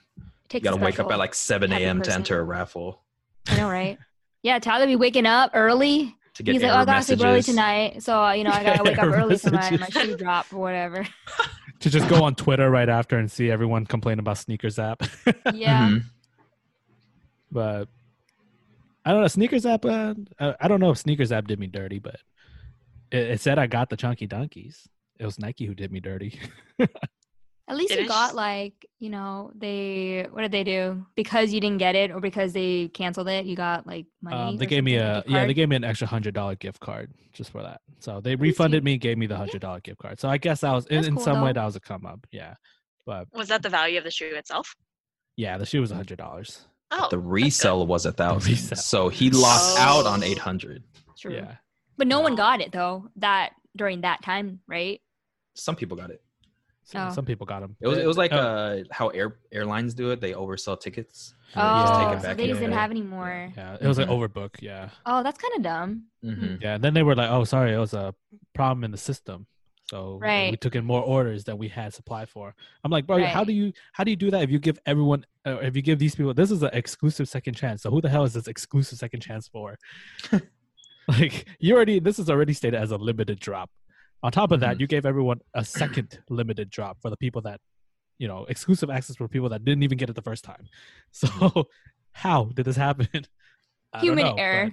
You 0.51 0.59
gotta 0.59 0.77
wake 0.83 0.99
up 0.99 1.09
at 1.11 1.17
like 1.17 1.33
7 1.33 1.71
a.m. 1.71 2.01
to 2.01 2.13
enter 2.13 2.39
a 2.39 2.43
raffle 2.43 3.05
I 3.47 3.55
know, 3.55 3.69
right? 3.69 3.97
Yeah, 4.43 4.59
Tyler 4.59 4.85
be 4.85 4.95
waking 4.95 5.25
up 5.25 5.51
early. 5.53 6.15
to 6.35 6.43
get 6.43 6.53
He's 6.53 6.61
like, 6.63 6.71
oh, 6.71 6.75
I 6.75 6.85
gotta 6.85 7.03
sleep 7.03 7.23
early 7.23 7.41
tonight, 7.41 8.03
so 8.03 8.21
uh, 8.21 8.33
you 8.33 8.43
know 8.43 8.51
I 8.51 8.63
gotta 8.63 8.83
wake 8.89 8.99
up 8.99 9.05
early 9.05 9.37
for 9.37 9.51
my, 9.51 9.71
my 9.77 9.89
shoe 9.89 10.15
drop 10.17 10.51
or 10.53 10.57
whatever. 10.59 11.07
to 11.79 11.89
just 11.89 12.07
go 12.09 12.23
on 12.23 12.35
Twitter 12.35 12.69
right 12.69 12.89
after 12.89 13.17
and 13.17 13.31
see 13.31 13.49
everyone 13.49 13.85
complain 13.85 14.19
about 14.19 14.37
SNKRS 14.37 14.79
app. 14.79 15.01
Yeah. 15.55 15.89
Mhm. 15.89 16.03
but 17.51 17.87
I 19.05 19.11
don't 19.11 19.21
know. 19.21 19.27
SNKRS 19.27 19.65
app. 19.73 19.85
Uh, 19.85 20.13
uh, 20.39 20.53
I 20.59 20.67
don't 20.67 20.79
know 20.79 20.91
if 20.91 21.01
SNKRS 21.03 21.31
app 21.31 21.47
did 21.47 21.59
me 21.59 21.67
dirty, 21.67 21.99
but 21.99 22.19
it, 23.11 23.31
it 23.31 23.41
said 23.41 23.59
I 23.59 23.67
got 23.67 23.89
the 23.89 23.97
chunky 23.97 24.27
dunkies. 24.27 24.87
It 25.19 25.25
was 25.25 25.39
Nike 25.39 25.65
who 25.65 25.75
did 25.75 25.91
me 25.91 25.99
dirty. 25.99 26.39
At 27.69 27.77
least 27.77 27.91
It 27.91 28.01
you 28.01 28.07
got 28.09 28.35
like 28.35 28.85
you 28.99 29.09
know 29.09 29.51
they 29.55 30.27
what 30.31 30.41
did 30.41 30.51
they 30.51 30.65
do 30.65 31.05
because 31.15 31.53
you 31.53 31.61
didn't 31.61 31.77
get 31.77 31.95
it 31.95 32.11
or 32.11 32.19
because 32.19 32.51
they 32.51 32.89
canceled 32.89 33.29
it 33.29 33.45
you 33.45 33.55
got 33.55 33.87
like 33.87 34.05
money. 34.21 34.35
Um, 34.35 34.57
they 34.57 34.65
gave 34.65 34.83
me 34.83 34.97
something, 34.97 35.31
a 35.33 35.35
yeah, 35.37 35.45
they 35.45 35.53
gave 35.53 35.69
me 35.69 35.77
an 35.77 35.83
extra 35.85 36.05
hundred 36.07 36.33
dollar 36.33 36.55
gift 36.55 36.79
card 36.81 37.13
just 37.31 37.51
for 37.51 37.63
that. 37.63 37.79
So 37.99 38.19
they 38.19 38.31
That's 38.31 38.41
refunded 38.41 38.79
sweet. 38.81 38.83
me, 38.83 38.97
gave 38.97 39.17
me 39.17 39.27
the 39.27 39.37
hundred 39.37 39.61
dollar 39.61 39.79
gift 39.79 39.99
card. 39.99 40.19
So 40.19 40.27
I 40.27 40.37
guess 40.37 40.59
that 40.61 40.73
was 40.73 40.85
in, 40.87 40.95
That's 40.97 41.07
in 41.07 41.15
cool, 41.15 41.23
some 41.23 41.41
way 41.41 41.53
that 41.53 41.63
was 41.63 41.77
a 41.77 41.79
come 41.79 42.05
up. 42.05 42.27
Yeah, 42.31 42.55
but 43.05 43.27
Was 43.33 43.47
that 43.47 43.63
the 43.63 43.69
value 43.69 43.97
of 43.97 44.03
the 44.03 44.11
shoe 44.11 44.33
itself? 44.35 44.75
yeah, 45.37 45.57
the 45.57 45.65
shoe 45.65 45.79
was 45.79 45.91
a 45.91 45.95
hundred 45.95 46.17
dollars. 46.17 46.67
Oh, 46.91 47.07
The 47.09 47.17
that's 47.17 47.25
resell 47.27 47.87
was 47.87 48.05
a 48.05 48.11
thousand, 48.11 48.57
so 48.75 49.07
he 49.07 49.29
lost 49.31 49.79
out 49.79 50.05
on 50.05 50.21
Oh. 50.21 50.27
800. 50.27 50.83
True. 51.17 51.33
Yeah, 51.33 51.55
But 51.97 52.07
no 52.07 52.19
one 52.19 52.35
got 52.35 52.59
it 52.59 52.73
though 52.73 53.07
that 53.15 53.51
during 53.75 54.01
that 54.01 54.21
time, 54.21 54.59
right? 54.67 55.01
Some 55.55 55.75
people 55.77 55.95
got 55.95 56.09
it. 56.11 56.21
So 56.83 56.99
Oh. 56.99 57.09
some 57.11 57.25
people 57.25 57.45
got 57.45 57.61
them. 57.61 57.75
It 57.81 57.87
was 57.87 57.97
it 57.97 58.05
was 58.07 58.17
like 58.17 58.31
Oh. 58.33 58.37
uh 58.37 58.83
how 58.91 59.07
air 59.09 59.37
airlines 59.51 59.93
do 59.93 60.11
it. 60.11 60.21
They 60.21 60.33
oversell 60.33 60.79
tickets. 60.79 61.33
Oh, 61.55 61.61
and 61.61 61.69
they 61.79 61.83
just 61.83 61.99
take 61.99 62.17
it 62.17 62.21
so 62.21 62.33
they 62.35 62.47
just 62.47 62.59
didn't 62.61 62.73
have 62.75 62.91
any 62.91 63.01
more. 63.03 63.51
yeah, 63.55 63.77
it 63.79 63.87
was 63.87 63.97
Mhm. 63.97 64.07
like 64.07 64.09
overbook. 64.09 64.61
Yeah, 64.61 64.89
Oh, 65.05 65.21
that's 65.23 65.37
kind 65.37 65.53
of 65.55 65.61
dumb. 65.63 66.03
Mhm. 66.23 66.61
yeah. 66.61 66.75
And 66.75 66.83
then 66.83 66.93
they 66.93 67.03
were 67.03 67.15
like, 67.15 67.29
"Oh, 67.29 67.43
sorry, 67.43 67.73
it 67.73 67.77
was 67.77 67.93
a 67.93 68.13
problem 68.53 68.83
in 68.83 68.91
the 68.91 68.97
system." 68.97 69.47
So 69.89 70.17
we 70.23 70.57
took 70.57 70.75
in 70.75 70.85
more 70.85 71.01
orders 71.03 71.43
than 71.43 71.57
we 71.59 71.67
had 71.67 71.93
supply 71.93 72.25
for. 72.25 72.55
I'm 72.83 72.89
like, 72.89 73.05
bro, 73.05 73.23
how 73.25 73.43
do 73.43 73.53
you 73.53 73.73
how 73.91 74.03
do 74.03 74.09
you 74.11 74.15
do 74.17 74.31
that 74.31 74.41
if 74.41 74.49
you 74.49 74.57
give 74.57 74.79
everyone 74.87 75.25
uh, 75.45 75.57
if 75.61 75.75
you 75.75 75.81
give 75.83 75.99
these 75.99 76.15
people 76.15 76.33
this 76.33 76.49
is 76.51 76.63
an 76.63 76.71
exclusive 76.73 77.27
second 77.29 77.53
chance? 77.55 77.83
So 77.83 77.91
who 77.91 78.01
the 78.01 78.09
hell 78.09 78.23
is 78.23 78.33
this 78.33 78.47
exclusive 78.47 78.97
second 78.97 79.19
chance 79.19 79.47
for? 79.47 79.77
like 81.07 81.45
you 81.59 81.75
already 81.75 81.99
this 81.99 82.17
is 82.17 82.29
already 82.29 82.53
stated 82.53 82.77
as 82.79 82.91
a 82.91 82.97
limited 82.97 83.39
drop. 83.39 83.69
On 84.23 84.31
top 84.31 84.51
of 84.51 84.59
that, 84.61 84.77
Mhm. 84.77 84.79
you 84.79 84.87
gave 84.87 85.05
everyone 85.05 85.39
a 85.53 85.63
second 85.65 86.19
limited 86.29 86.69
drop 86.69 87.01
for 87.01 87.09
the 87.09 87.17
people 87.17 87.41
that 87.43 87.59
you 88.19 88.27
know 88.27 88.45
exclusive 88.45 88.89
access 88.89 89.15
for 89.17 89.27
people 89.27 89.49
that 89.49 89.63
didn't 89.65 89.83
even 89.83 89.97
get 89.97 90.09
it 90.09 90.15
the 90.15 90.21
first 90.21 90.43
time. 90.43 90.67
So 91.11 91.67
how 92.13 92.45
did 92.55 92.65
this 92.65 92.75
happen? 92.77 93.07
I 93.93 93.99
Human 93.99 94.25
know, 94.25 94.31
but- 94.33 94.39
error. 94.39 94.71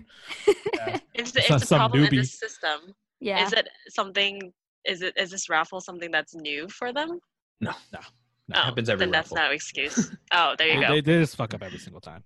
yeah. 0.75 0.99
It's 1.15 1.33
the, 1.33 1.43
Some- 1.43 1.57
it's 1.57 1.65
the 1.65 1.67
some 1.67 1.79
problem 1.81 2.05
in 2.05 2.15
the 2.17 2.25
system. 2.25 2.95
Yeah. 3.21 3.45
Is 3.45 3.53
it 3.53 3.69
something? 3.89 4.53
Is 4.85 5.03
it 5.03 5.15
is 5.19 5.31
this 5.31 5.49
raffle 5.51 5.81
something 5.81 6.11
that's 6.11 6.35
new 6.35 6.69
for 6.69 6.93
them? 6.93 7.19
No, 7.61 7.73
No. 7.93 8.01
It 8.49 8.57
happens 8.57 8.89
every 8.89 9.05
then 9.05 9.11
that's 9.13 9.31
raffle. 9.33 9.49
no 9.49 9.53
excuse. 9.53 10.11
oh, 10.33 10.55
there 10.59 10.69
you 10.69 10.81
go. 10.81 10.89
they, 10.89 11.01
they 11.03 11.19
just 11.21 11.37
fuck 11.37 11.53
up 11.55 11.63
every 11.63 11.79
single 11.79 12.01
time, 12.01 12.25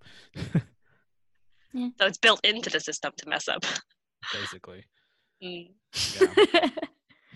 So 1.99 2.05
it's 2.09 2.17
built 2.17 2.39
into 2.45 2.69
the 2.69 2.79
system 2.79 3.11
to 3.17 3.29
mess 3.29 3.47
up. 3.49 3.63
basically. 4.33 4.85
Mm. 5.43 5.73
Yeah. 6.53 6.69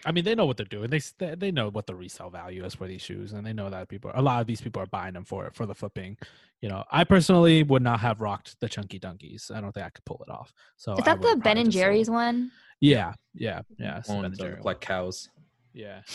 I 0.06 0.12
mean, 0.12 0.24
they 0.24 0.36
know 0.36 0.46
what 0.46 0.58
they're 0.58 0.66
doing. 0.66 0.90
They 0.90 1.02
they 1.18 1.36
they 1.36 1.52
know 1.52 1.70
what 1.70 1.88
the 1.88 1.96
resale 1.96 2.30
value 2.30 2.64
is 2.66 2.76
for 2.76 2.88
these 2.88 3.02
shoes, 3.02 3.34
and 3.34 3.46
they 3.46 3.54
know 3.54 3.70
that 3.70 3.88
people, 3.88 4.12
a 4.14 4.22
lot 4.22 4.42
of 4.42 4.48
these 4.48 4.62
people 4.62 4.82
are 4.82 4.86
buying 4.88 5.14
them 5.14 5.26
for 5.26 5.50
for 5.54 5.66
the 5.66 5.76
flipping. 5.76 6.18
You 6.62 6.70
know, 6.70 6.84
I 6.92 7.04
personally 7.04 7.64
would 7.64 7.82
not 7.82 8.00
have 8.02 8.20
rocked 8.22 8.60
the 8.60 8.68
chunky 8.70 9.00
dunkies. 9.00 9.52
I 9.54 9.62
don't 9.62 9.72
think 9.72 9.86
I 9.86 9.90
could 9.90 10.06
pull 10.06 10.24
it 10.28 10.32
off. 10.32 10.54
So 10.78 10.94
Is 10.94 11.06
that 11.06 11.22
the 11.22 11.36
Ben 11.38 11.58
and 11.58 11.68
just 11.68 11.76
sold 11.76 11.84
Jerry's 11.84 12.10
it. 12.10 12.12
one? 12.12 12.52
Yeah, 12.82 13.14
yeah, 13.34 13.62
yeah. 13.78 14.00
it's 14.00 14.08
Ben 14.08 14.18
Ones 14.18 14.40
and 14.40 14.50
that 14.50 14.56
look 14.58 14.66
like 14.66 14.82
cows. 14.82 15.30
yeah, 15.74 16.02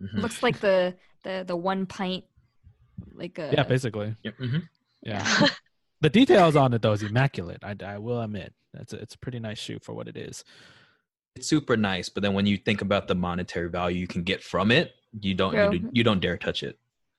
Mhm. 0.00 0.22
Looks 0.22 0.42
like 0.42 0.60
the 0.60 0.94
the 1.24 1.44
the 1.46 1.56
one 1.56 1.86
pint, 1.86 2.24
like 3.12 3.38
a 3.38 3.50
yeah, 3.52 3.64
basically, 3.64 4.14
Yep, 4.22 4.34
mhm. 4.38 4.62
yeah. 5.02 5.46
the 6.00 6.08
details 6.10 6.54
on 6.56 6.72
it 6.74 6.82
though 6.82 6.92
is 6.92 7.02
immaculate. 7.02 7.64
I, 7.64 7.74
I 7.84 7.98
will 7.98 8.20
admit, 8.22 8.52
it's 8.74 8.92
a, 8.92 8.96
it's 8.98 9.14
a 9.16 9.18
pretty 9.18 9.40
nice 9.40 9.58
shoe 9.58 9.78
for 9.82 9.92
what 9.94 10.06
it 10.08 10.16
is. 10.16 10.44
It's 11.38 11.46
super 11.46 11.76
nice, 11.76 12.08
but 12.08 12.24
then 12.24 12.34
when 12.34 12.46
you 12.46 12.56
think 12.56 12.82
about 12.82 13.06
the 13.06 13.14
monetary 13.14 13.70
value 13.70 14.00
you 14.00 14.08
can 14.08 14.24
get 14.24 14.42
from 14.42 14.72
it, 14.72 14.96
you 15.20 15.34
don't 15.34 15.54
you, 15.54 15.78
do, 15.78 15.90
you 15.92 16.02
don't 16.02 16.18
dare 16.18 16.36
touch 16.36 16.64
it. 16.64 16.76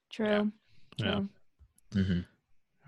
true. 0.09 0.51
Yeah. 0.97 1.21
true. 1.93 2.03
hmm 2.03 2.19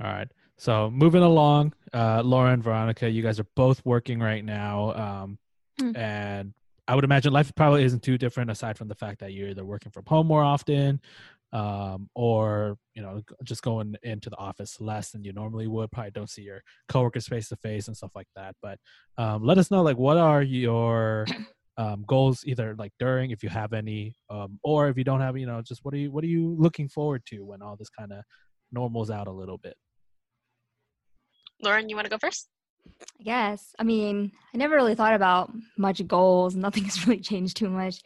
All 0.03 0.11
right. 0.11 0.27
So 0.57 0.91
moving 0.91 1.23
along, 1.23 1.71
uh, 1.93 2.21
Lauren, 2.21 2.61
Veronica, 2.61 3.09
you 3.09 3.23
guys 3.23 3.39
are 3.39 3.47
both 3.55 3.81
working 3.85 4.19
right 4.19 4.43
now, 4.43 4.93
um, 4.93 5.37
Hmm. 5.79 5.95
and 5.95 6.53
I 6.85 6.95
would 6.95 7.05
imagine 7.05 7.31
life 7.31 7.49
probably 7.55 7.85
isn't 7.85 8.03
too 8.03 8.17
different 8.17 8.51
aside 8.51 8.77
from 8.77 8.89
the 8.89 8.95
fact 8.95 9.21
that 9.21 9.31
you're 9.31 9.47
either 9.51 9.63
working 9.63 9.93
from 9.93 10.03
home 10.05 10.27
more 10.27 10.43
often, 10.43 10.99
um, 11.53 12.09
or 12.15 12.77
you 12.95 13.01
know 13.01 13.21
just 13.43 13.61
going 13.61 13.95
into 14.03 14.29
the 14.29 14.37
office 14.37 14.79
less 14.79 15.11
than 15.11 15.23
you 15.23 15.33
normally 15.33 15.67
would. 15.67 15.91
Probably 15.91 16.11
don't 16.11 16.29
see 16.29 16.43
your 16.43 16.61
coworkers 16.89 17.27
face 17.27 17.49
to 17.49 17.55
face 17.57 17.87
and 17.87 17.97
stuff 17.97 18.11
like 18.15 18.27
that. 18.35 18.55
But 18.61 18.77
um, 19.17 19.43
let 19.43 19.57
us 19.57 19.71
know 19.71 19.81
like 19.81 19.97
what 19.97 20.17
are 20.17 20.41
your 20.41 21.25
um, 21.77 22.03
goals 22.07 22.43
either 22.45 22.75
like 22.77 22.93
during 22.99 23.31
if 23.31 23.43
you 23.43 23.49
have 23.49 23.73
any, 23.73 24.15
um, 24.29 24.59
or 24.63 24.89
if 24.89 24.97
you 24.97 25.03
don't 25.03 25.21
have, 25.21 25.37
you 25.37 25.45
know, 25.45 25.61
just 25.61 25.83
what 25.83 25.93
are 25.93 25.97
you 25.97 26.11
what 26.11 26.23
are 26.23 26.27
you 26.27 26.55
looking 26.57 26.87
forward 26.87 27.23
to 27.27 27.45
when 27.45 27.61
all 27.61 27.75
this 27.75 27.89
kind 27.89 28.11
of 28.11 28.23
normals 28.71 29.11
out 29.11 29.27
a 29.27 29.31
little 29.31 29.57
bit. 29.57 29.75
Lauren, 31.63 31.89
you 31.89 31.95
want 31.95 32.05
to 32.05 32.09
go 32.09 32.17
first? 32.17 32.47
I 33.19 33.23
guess. 33.23 33.75
I 33.77 33.83
mean, 33.83 34.31
I 34.53 34.57
never 34.57 34.75
really 34.75 34.95
thought 34.95 35.13
about 35.13 35.51
much 35.77 36.05
goals. 36.07 36.55
Nothing 36.55 36.85
has 36.85 37.05
really 37.05 37.21
changed 37.21 37.57
too 37.57 37.69
much. 37.69 38.01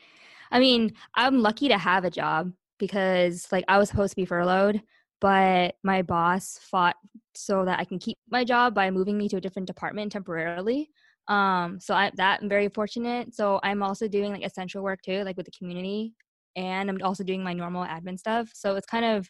I 0.51 0.59
mean, 0.59 0.93
I'm 1.15 1.39
lucky 1.39 1.69
to 1.69 1.77
have 1.77 2.05
a 2.05 2.11
job 2.11 2.51
because 2.79 3.47
like 3.51 3.65
I 3.67 3.77
was 3.77 3.89
supposed 3.89 4.11
to 4.11 4.15
be 4.15 4.25
furloughed, 4.25 4.81
but 5.21 5.75
my 5.83 6.01
boss 6.01 6.59
fought 6.61 6.95
so 7.35 7.65
that 7.65 7.79
I 7.79 7.85
can 7.85 7.99
keep 7.99 8.17
my 8.29 8.43
job 8.43 8.73
by 8.75 8.91
moving 8.91 9.17
me 9.17 9.29
to 9.29 9.37
a 9.37 9.41
different 9.41 9.67
department 9.67 10.11
temporarily. 10.11 10.89
Um, 11.27 11.79
so 11.79 11.95
I 11.95 12.11
that 12.15 12.41
I'm 12.41 12.49
very 12.49 12.69
fortunate. 12.69 13.33
So 13.33 13.59
I'm 13.63 13.81
also 13.83 14.07
doing 14.07 14.31
like 14.31 14.45
essential 14.45 14.83
work 14.83 15.01
too, 15.03 15.23
like 15.23 15.37
with 15.37 15.45
the 15.45 15.51
community, 15.57 16.13
and 16.55 16.89
I'm 16.89 16.99
also 17.03 17.23
doing 17.23 17.43
my 17.43 17.53
normal 17.53 17.85
admin 17.85 18.19
stuff. 18.19 18.49
So 18.53 18.75
it's 18.75 18.87
kind 18.87 19.05
of 19.05 19.29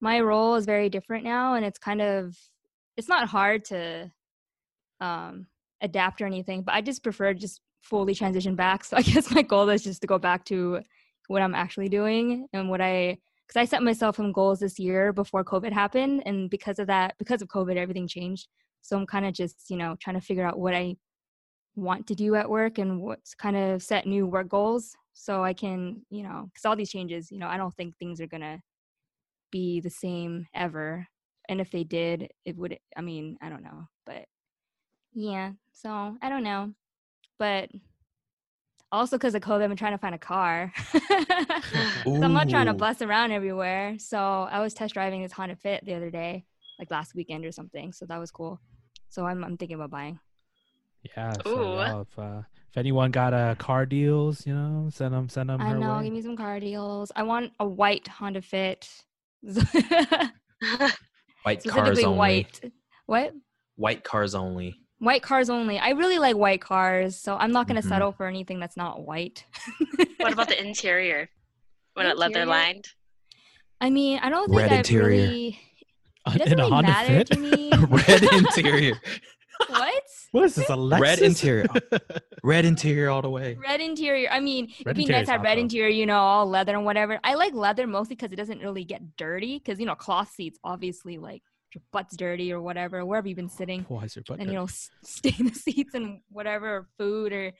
my 0.00 0.20
role 0.20 0.54
is 0.56 0.66
very 0.66 0.88
different 0.88 1.24
now, 1.24 1.54
and 1.54 1.64
it's 1.64 1.78
kind 1.78 2.00
of 2.02 2.36
it's 2.96 3.08
not 3.08 3.28
hard 3.28 3.64
to 3.66 4.10
um 5.00 5.46
adapt 5.82 6.20
or 6.20 6.26
anything 6.26 6.62
but 6.62 6.74
i 6.74 6.80
just 6.80 7.02
prefer 7.02 7.32
just 7.32 7.60
fully 7.80 8.14
transition 8.14 8.54
back 8.54 8.84
so 8.88 8.96
i 8.96 9.02
guess 9.02 9.30
my 9.34 9.42
goal 9.42 9.68
is 9.70 9.82
just 9.82 10.00
to 10.00 10.06
go 10.06 10.18
back 10.18 10.44
to 10.44 10.80
what 11.30 11.42
i'm 11.42 11.54
actually 11.54 11.88
doing 11.88 12.46
and 12.52 12.68
what 12.68 12.80
i 12.80 13.16
because 13.46 13.60
i 13.60 13.64
set 13.64 13.82
myself 13.82 14.16
some 14.16 14.32
goals 14.32 14.60
this 14.60 14.78
year 14.78 15.12
before 15.12 15.44
covid 15.44 15.72
happened 15.72 16.22
and 16.26 16.50
because 16.50 16.78
of 16.78 16.86
that 16.86 17.14
because 17.18 17.42
of 17.42 17.48
covid 17.48 17.76
everything 17.76 18.06
changed 18.06 18.48
so 18.80 18.96
i'm 18.96 19.06
kind 19.06 19.26
of 19.26 19.32
just 19.32 19.70
you 19.70 19.76
know 19.76 19.96
trying 20.00 20.18
to 20.18 20.26
figure 20.26 20.46
out 20.46 20.58
what 20.58 20.74
i 20.74 20.94
want 21.76 22.06
to 22.06 22.14
do 22.14 22.34
at 22.34 22.48
work 22.48 22.78
and 22.78 23.00
what's 23.00 23.34
kind 23.34 23.56
of 23.56 23.82
set 23.82 24.06
new 24.06 24.26
work 24.26 24.48
goals 24.48 24.94
so 25.12 25.42
i 25.44 25.52
can 25.52 26.02
you 26.10 26.22
know 26.22 26.48
because 26.52 26.64
all 26.64 26.76
these 26.76 26.90
changes 26.90 27.30
you 27.30 27.38
know 27.38 27.46
i 27.46 27.56
don't 27.56 27.74
think 27.76 27.96
things 27.96 28.20
are 28.20 28.26
gonna 28.26 28.60
be 29.50 29.80
the 29.80 29.90
same 29.90 30.46
ever 30.54 31.06
and 31.48 31.60
if 31.60 31.70
they 31.70 31.84
did 31.84 32.28
it 32.44 32.56
would 32.56 32.76
i 32.96 33.00
mean 33.00 33.36
i 33.40 33.48
don't 33.48 33.62
know 33.62 33.86
but 34.04 34.24
yeah, 35.12 35.52
so 35.72 36.16
I 36.22 36.28
don't 36.28 36.44
know. 36.44 36.72
But 37.38 37.70
also 38.92 39.16
because 39.16 39.34
of 39.34 39.42
COVID, 39.42 39.62
I've 39.62 39.68
been 39.70 39.76
trying 39.76 39.92
to 39.92 39.98
find 39.98 40.14
a 40.14 40.18
car. 40.18 40.72
'Cause 40.92 42.22
I'm 42.22 42.32
not 42.32 42.48
trying 42.48 42.66
to 42.66 42.72
Ooh. 42.72 42.76
bust 42.76 43.02
around 43.02 43.32
everywhere. 43.32 43.96
So 43.98 44.18
I 44.18 44.60
was 44.60 44.74
test 44.74 44.94
driving 44.94 45.22
this 45.22 45.32
Honda 45.32 45.56
Fit 45.56 45.84
the 45.84 45.94
other 45.94 46.10
day, 46.10 46.44
like 46.78 46.90
last 46.90 47.14
weekend 47.14 47.44
or 47.44 47.52
something. 47.52 47.92
So 47.92 48.06
that 48.06 48.18
was 48.18 48.30
cool. 48.30 48.60
So 49.08 49.26
I'm, 49.26 49.42
I'm 49.44 49.56
thinking 49.56 49.76
about 49.76 49.90
buying. 49.90 50.18
Yeah. 51.02 51.32
So 51.32 51.48
Ooh. 51.48 51.74
y'all, 51.74 52.00
if 52.02 52.18
uh, 52.18 52.42
if 52.70 52.76
anyone 52.76 53.10
got 53.10 53.32
uh, 53.32 53.54
car 53.56 53.86
deals, 53.86 54.46
you 54.46 54.54
know, 54.54 54.88
send 54.92 55.14
them 55.14 55.28
send 55.28 55.50
them 55.50 55.60
I 55.60 55.70
her 55.70 55.80
know, 55.80 55.98
way. 55.98 56.04
give 56.04 56.12
me 56.12 56.22
some 56.22 56.36
car 56.36 56.60
deals. 56.60 57.10
I 57.16 57.22
want 57.22 57.52
a 57.58 57.66
white 57.66 58.06
Honda 58.08 58.42
Fit. 58.42 58.88
White 61.42 61.64
cars 61.66 62.04
only. 62.04 62.18
white. 62.18 62.60
What? 63.06 63.32
White 63.76 64.04
cars 64.04 64.34
only. 64.34 64.79
White 65.00 65.22
cars 65.22 65.50
only. 65.50 65.78
I 65.78 65.90
really 65.90 66.18
like 66.18 66.36
white 66.36 66.60
cars, 66.60 67.16
so 67.16 67.36
I'm 67.36 67.52
not 67.52 67.66
gonna 67.66 67.80
Mhm. 67.82 67.88
settle 67.88 68.12
for 68.12 68.26
anything 68.26 68.60
that's 68.60 68.76
not 68.76 69.02
white. 69.02 69.44
what 70.18 70.32
about 70.32 70.48
the 70.48 70.60
interior? 70.66 71.28
When 71.94 72.06
it 72.06 72.16
leather 72.16 72.46
lined? 72.46 72.86
I 73.80 73.90
mean, 73.90 74.20
I 74.22 74.28
don't 74.30 74.46
think 74.48 74.60
Red 74.60 74.72
I 74.72 74.76
interior. 74.76 75.06
really. 75.08 75.58
It 76.26 76.38
doesn't 76.38 76.52
in 76.52 76.58
really 76.58 76.82
matter 76.82 77.06
Fit. 77.14 77.26
to 77.28 77.38
me. 77.38 77.70
Red 77.88 78.22
interior. 78.24 79.00
what? 79.68 80.02
What 80.32 80.44
is 80.44 80.54
this? 80.54 80.68
A 80.70 80.74
Lexus? 80.74 81.00
Red 81.00 81.18
interior. 81.20 81.66
Red 82.44 82.64
interior 82.66 83.08
all 83.10 83.22
the 83.22 83.30
way. 83.30 83.56
Red 83.60 83.80
interior. 83.80 84.28
I 84.30 84.40
mean, 84.40 84.66
Red 84.84 84.96
it'd 84.96 85.06
be 85.08 85.12
nice 85.12 85.26
to 85.26 85.32
have 85.32 85.42
red 85.42 85.56
though. 85.58 85.62
interior, 85.62 85.88
you 85.88 86.06
know, 86.06 86.18
all 86.18 86.46
leather 86.46 86.74
and 86.76 86.84
whatever. 86.84 87.18
I 87.24 87.34
like 87.34 87.54
leather 87.54 87.86
mostly 87.86 88.16
because 88.16 88.32
it 88.32 88.36
doesn't 88.36 88.60
really 88.60 88.84
get 88.84 89.16
dirty. 89.16 89.58
Because 89.58 89.80
you 89.80 89.86
know, 89.86 89.94
cloth 89.94 90.30
seats 90.30 90.58
obviously 90.62 91.16
like 91.18 91.42
your 91.74 91.82
butt's 91.92 92.16
dirty 92.16 92.52
or 92.52 92.60
whatever, 92.60 93.04
wherever 93.04 93.28
you've 93.28 93.36
been 93.36 93.48
sitting, 93.48 93.84
Why 93.88 94.04
is 94.04 94.16
your 94.16 94.22
butt 94.26 94.38
and 94.40 94.48
you 94.50 94.52
dirty? 94.52 94.56
know, 94.56 94.64
s- 94.64 94.90
stain 95.04 95.46
the 95.46 95.54
seats 95.54 95.94
and 95.94 96.20
whatever 96.30 96.68
or 96.76 96.88
food 96.98 97.32
or 97.32 97.52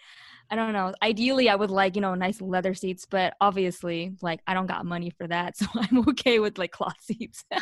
I 0.51 0.57
don't 0.57 0.73
know. 0.73 0.93
Ideally, 1.03 1.49
I 1.49 1.55
would 1.55 1.71
like 1.71 1.95
you 1.95 2.03
know 2.03 2.15
nice 2.15 2.41
leather 2.41 2.75
seats, 2.75 3.07
but 3.09 3.35
obviously, 3.41 4.17
like 4.21 4.41
I 4.47 4.55
don't 4.55 4.67
got 4.67 4.85
money 4.85 5.11
for 5.11 5.29
that, 5.29 5.57
so 5.59 5.67
I'm 5.77 6.09
okay 6.09 6.39
with 6.41 6.59
like 6.59 6.73
cloth 6.73 6.97
seats. 7.01 7.45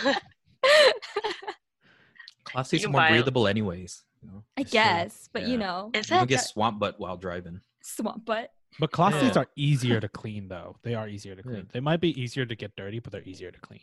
Cloth 2.44 2.66
seats 2.68 2.84
are 2.84 2.88
more 2.88 3.00
buy- 3.02 3.10
breathable 3.10 3.46
anyways. 3.46 4.04
You 4.22 4.30
know? 4.30 4.44
I 4.56 4.62
It's 4.62 4.70
true. 4.70 4.80
guess, 4.80 5.28
but 5.32 5.42
Yeah. 5.42 5.48
you 5.48 5.58
know, 5.58 5.90
Is 5.94 6.08
You 6.10 6.16
don't 6.16 6.28
get 6.28 6.40
swamp 6.40 6.78
butt 6.80 6.98
while 6.98 7.16
driving. 7.16 7.60
swamp 7.82 8.24
butt. 8.24 8.50
But 8.78 8.90
cloth 8.90 9.18
seats 9.20 9.36
are 9.36 9.46
easier 9.56 10.00
to 10.00 10.08
clean, 10.08 10.48
though. 10.48 10.76
They 10.82 10.94
are 10.94 11.08
easier 11.08 11.34
to 11.36 11.42
clean. 11.42 11.56
Yeah. 11.56 11.62
They 11.72 11.80
might 11.80 12.00
be 12.00 12.18
easier 12.20 12.46
to 12.46 12.54
get 12.54 12.74
dirty, 12.76 13.00
but 13.00 13.12
they're 13.12 13.22
easier 13.22 13.50
to 13.50 13.58
clean. 13.60 13.80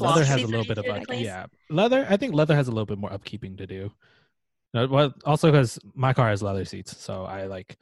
Leather 0.00 0.24
has 0.24 0.42
a 0.42 0.46
little 0.46 0.64
bit 0.64 0.78
of 0.78 0.86
like, 0.86 1.06
yeah, 1.10 1.46
leather. 1.70 2.06
I 2.08 2.16
think 2.16 2.34
leather 2.34 2.54
has 2.56 2.68
a 2.68 2.70
little 2.70 2.86
bit 2.86 2.98
more 2.98 3.10
upkeeping 3.10 3.56
to 3.58 3.66
do. 3.66 3.90
Well, 4.72 5.14
also 5.24 5.50
because 5.50 5.78
my 5.94 6.12
car 6.12 6.28
has 6.30 6.42
leather 6.42 6.64
seats, 6.64 6.96
so 6.96 7.24
I 7.24 7.44
like, 7.44 7.76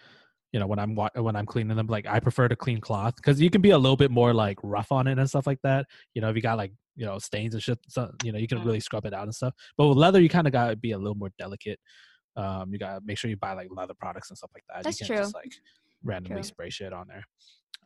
you 0.53 0.61
know, 0.61 0.67
when 0.67 0.79
I'm 0.79 0.95
when 0.95 1.37
I'm 1.37 1.47
cleaning 1.47 1.77
them, 1.77 1.87
like 1.87 2.07
I 2.07 2.21
prefer 2.21 2.49
to 2.49 2.57
clean 2.57 2.81
cloth 2.81 3.17
because 3.17 3.41
you 3.41 3.49
can 3.49 3.63
be 3.63 3.71
a 3.71 3.79
little 3.79 3.97
bit 3.97 4.11
more 4.11 4.35
like 4.35 4.59
rough 4.63 4.93
on 4.93 5.07
it 5.07 5.19
and 5.19 5.29
stuff 5.29 5.47
like 5.47 5.61
that. 5.63 5.87
You 6.13 6.21
know, 6.21 6.29
if 6.29 6.37
you 6.37 6.43
got 6.43 6.59
like 6.59 6.73
you 6.95 7.07
know 7.07 7.19
stains 7.19 7.55
and 7.55 7.63
shit, 7.63 7.79
so, 7.89 8.11
you 8.23 8.33
know, 8.33 8.39
you 8.39 8.47
can 8.47 8.59
Mm. 8.59 8.67
really 8.67 8.81
scrub 8.81 9.07
it 9.07 9.15
out 9.15 9.23
and 9.23 9.35
stuff. 9.35 9.55
But 9.79 9.89
with 9.89 9.97
leather, 9.97 10.21
you 10.21 10.29
kind 10.29 10.47
of 10.47 10.53
gotta 10.53 10.77
be 10.77 10.93
a 10.93 10.99
little 10.99 11.15
more 11.15 11.31
delicate. 11.39 11.81
Um, 12.37 12.71
you 12.73 12.79
gotta 12.79 13.01
make 13.05 13.17
sure 13.17 13.31
you 13.31 13.39
buy 13.39 13.55
like 13.55 13.69
leather 13.71 13.95
products 13.95 14.29
and 14.31 14.37
stuff 14.37 14.51
like 14.55 14.65
that. 14.69 14.85
That's 14.85 15.01
you 15.01 15.07
can't 15.07 15.19
just 15.21 15.33
true. 15.33 15.41
like 15.41 15.53
randomly 16.05 16.43
True. 16.43 16.49
spray 16.49 16.69
shit 16.71 16.93
on 16.93 17.09
there. 17.09 17.25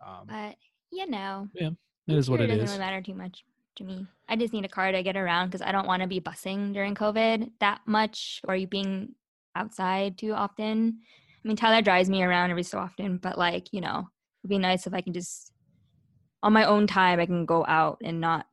Um, 0.05 0.27
But 0.27 0.57
you 0.91 1.09
know, 1.09 1.49
yeah, 1.55 1.71
it 2.09 2.15
is 2.17 2.29
what 2.29 2.41
interior 2.41 2.63
it 2.63 2.65
doesn't 2.65 2.75
is. 2.75 2.81
really 2.81 2.91
matter 2.91 3.03
too 3.03 3.15
much 3.15 3.45
to 3.77 3.85
me. 3.85 4.07
I 4.29 4.37
just 4.37 4.53
need 4.53 4.65
a 4.65 4.69
car 4.69 4.91
to 4.91 5.03
get 5.03 5.17
around 5.17 5.49
because 5.49 5.63
I 5.63 5.73
don't 5.73 5.87
want 5.87 6.03
to 6.03 6.09
be 6.09 6.21
busing 6.21 6.73
during 6.75 6.95
COVID 6.95 7.51
that 7.61 7.81
much 7.87 8.41
or 8.47 8.57
you 8.57 8.67
being 8.67 9.15
outside 9.55 10.19
too 10.19 10.33
often. 10.33 10.99
I 11.45 11.49
mean, 11.49 11.57
Tyler 11.57 11.83
drives 11.83 12.11
me 12.11 12.23
around 12.23 12.51
every 12.51 12.63
so 12.65 12.79
often, 12.79 13.19
but 13.19 13.39
like 13.39 13.73
you 13.73 13.81
know, 13.81 14.01
it 14.01 14.43
would 14.43 14.49
be 14.51 14.59
nice 14.59 14.87
if 14.87 14.95
I 14.95 15.01
can 15.01 15.13
just 15.13 15.53
on 16.43 16.53
my 16.53 16.65
own 16.65 16.87
time 16.87 17.19
I 17.21 17.27
can 17.27 17.47
go 17.47 17.65
out 17.67 17.99
and 18.05 18.21
not 18.21 18.47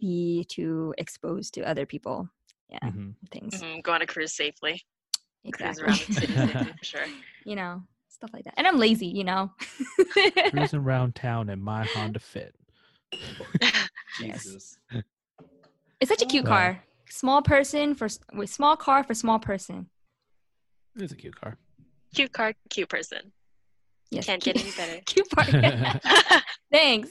be 0.00 0.44
too 0.48 0.94
exposed 0.98 1.54
to 1.54 1.62
other 1.62 1.86
people. 1.86 2.28
Yeah, 2.68 2.78
Mhm. 2.84 3.14
things. 3.30 3.60
Mhm, 3.60 3.82
Go 3.82 3.92
on 3.92 4.02
a 4.02 4.06
cruise 4.06 4.32
safely. 4.32 4.72
Cruise 5.52 5.78
Exactly. 5.78 5.84
around 5.84 5.98
the 6.08 6.14
city 6.14 6.34
safely, 6.36 6.72
for 6.78 6.84
sure. 6.84 7.06
you 7.44 7.56
know, 7.56 7.82
stuff 8.08 8.30
like 8.32 8.44
that. 8.44 8.54
And 8.56 8.66
I'm 8.66 8.78
lazy, 8.78 9.06
you 9.08 9.24
know. 9.24 9.52
Cruising 10.50 10.80
around 10.84 11.14
town 11.14 11.48
in 11.48 11.60
my 11.60 11.84
Honda 11.84 12.20
Fit. 12.20 12.54
Yes. 14.20 14.44
Jesus. 14.44 14.78
it's 16.00 16.08
such 16.10 16.22
a 16.22 16.26
cute 16.26 16.44
Wow. 16.44 16.50
car. 16.50 16.84
Small 17.08 17.42
person 17.42 17.94
for 17.94 18.04
s- 18.06 18.18
with 18.34 18.50
small 18.50 18.76
car 18.76 19.02
for 19.04 19.14
small 19.14 19.38
person. 19.38 19.88
It's 20.96 21.12
a 21.12 21.16
cute 21.16 21.34
car. 21.40 21.56
Cute 22.14 22.32
car, 22.32 22.52
cute 22.68 22.88
person. 22.88 23.32
Yes, 24.10 24.26
Can't 24.26 24.42
cute, 24.42 24.56
get 24.56 24.64
any 24.64 24.72
better. 24.76 25.00
cute 25.06 25.30
part. 25.30 25.48
Thanks. 26.72 27.10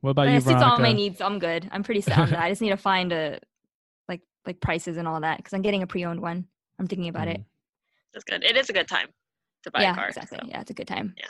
What 0.00 0.10
about 0.12 0.24
But 0.26 0.30
you, 0.30 0.36
it 0.38 0.44
suits 0.44 0.62
all 0.62 0.70
my 0.70 0.76
Veronica? 0.78 0.94
needs. 0.96 1.20
I'm 1.20 1.38
good. 1.38 1.68
I'm 1.70 1.82
pretty 1.82 2.00
set 2.00 2.18
on 2.18 2.30
that. 2.30 2.38
I 2.40 2.48
just 2.48 2.62
need 2.62 2.70
to 2.70 2.76
find 2.78 3.12
a 3.12 3.38
like 4.08 4.22
like 4.46 4.60
prices 4.60 4.96
and 4.96 5.06
all 5.06 5.20
that 5.20 5.36
because 5.36 5.52
I'm 5.52 5.60
getting 5.62 5.82
a 5.82 5.86
pre-owned 5.86 6.20
one. 6.20 6.46
I'm 6.78 6.86
thinking 6.86 7.08
about 7.08 7.28
it. 7.28 7.40
Mm. 7.40 7.44
That's 8.14 8.24
good. 8.24 8.42
It 8.42 8.56
is 8.56 8.70
a 8.70 8.72
good 8.72 8.88
time 8.88 9.08
to 9.64 9.70
buy 9.70 9.82
yeah, 9.82 9.92
a 9.92 9.94
car. 9.94 10.08
exactly. 10.08 10.38
so. 10.42 10.48
Yeah, 10.48 10.62
it's 10.62 10.70
a 10.70 10.74
good 10.74 10.88
time. 10.88 11.14
Yeah. 11.18 11.28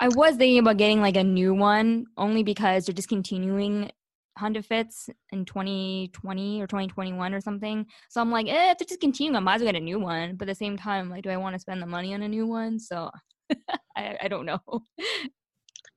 I 0.00 0.08
was 0.08 0.36
thinking 0.36 0.58
about 0.58 0.76
getting 0.76 1.00
like 1.00 1.16
a 1.16 1.24
new 1.24 1.54
one 1.54 2.06
only 2.16 2.42
because 2.42 2.86
they're 2.86 2.94
discontinuing 2.94 3.90
Honda 4.38 4.62
Fits 4.62 5.08
in 5.30 5.44
2020 5.44 6.60
or 6.60 6.66
2021 6.66 7.34
or 7.34 7.40
something. 7.40 7.86
So 8.10 8.20
I'm 8.20 8.30
like, 8.30 8.48
eh, 8.48 8.72
if 8.72 8.78
they're 8.78 8.86
discontinuing, 8.86 9.36
I 9.36 9.40
might 9.40 9.56
as 9.56 9.62
well 9.62 9.72
get 9.72 9.80
a 9.80 9.84
new 9.84 10.00
one. 10.00 10.36
But 10.36 10.48
at 10.48 10.52
the 10.52 10.56
same 10.56 10.76
time, 10.76 11.08
like, 11.08 11.22
do 11.22 11.30
I 11.30 11.36
want 11.36 11.54
to 11.54 11.60
spend 11.60 11.80
the 11.80 11.86
money 11.86 12.14
on 12.14 12.22
a 12.22 12.28
new 12.28 12.46
one? 12.46 12.78
So 12.80 13.10
I, 13.96 14.18
I 14.22 14.28
don't 14.28 14.46
know. 14.46 14.60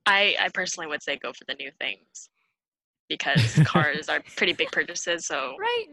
I, 0.06 0.36
I 0.40 0.50
personally 0.54 0.88
would 0.88 1.04
say 1.04 1.18
go 1.18 1.34
for 1.34 1.46
the 1.48 1.56
new 1.56 1.72
things 1.80 2.30
because 3.10 3.60
cars 3.66 4.10
are 4.10 4.22
pretty 4.36 4.54
big 4.54 4.72
purchases. 4.72 5.26
So 5.26 5.56
right? 5.60 5.86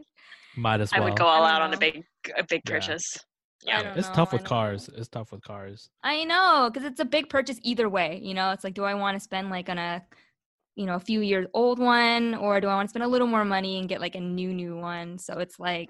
Might 0.57 0.81
as 0.81 0.93
well. 0.93 1.03
I 1.03 1.05
would 1.05 1.19
go 1.19 1.27
all 1.27 1.45
out 1.45 1.63
on 1.63 1.73
a 1.73 1.79
big 1.79 2.05
a 2.37 2.45
big 2.45 2.63
Yeah. 2.67 2.75
purchase. 2.75 3.19
I 3.67 3.71
Yeah. 3.71 3.83
don't 3.83 3.97
It's 3.99 4.09
know, 4.09 4.15
tough 4.15 4.33
with 4.33 4.43
don't 4.43 4.49
cars. 4.49 4.89
know. 4.89 4.95
It's 4.99 5.09
tough 5.09 5.33
with 5.33 5.43
cars. 5.43 5.91
I 6.03 6.25
know, 6.25 6.71
because 6.73 6.87
it's 6.87 7.01
a 7.01 7.05
big 7.05 7.29
purchase 7.29 7.59
either 7.63 7.89
way. 7.89 8.21
You 8.23 8.35
know, 8.35 8.51
it's 8.51 8.65
like, 8.65 8.75
do 8.75 8.85
I 8.85 8.95
want 8.95 9.17
to 9.17 9.21
spend 9.21 9.51
like 9.51 9.69
on 9.69 9.79
a, 9.79 10.05
you 10.77 10.87
know, 10.87 10.95
a 10.97 11.01
few 11.01 11.21
years 11.21 11.47
old 11.55 11.79
one, 11.79 12.35
or 12.35 12.61
do 12.61 12.69
I 12.69 12.75
want 12.75 12.89
to 12.89 12.91
spend 12.91 13.05
a 13.05 13.09
little 13.09 13.27
more 13.29 13.45
money 13.45 13.79
and 13.79 13.89
get 13.89 14.01
like 14.01 14.15
a 14.17 14.21
new 14.21 14.53
new 14.53 14.77
one? 14.77 15.19
So 15.19 15.39
it's 15.39 15.59
like, 15.59 15.89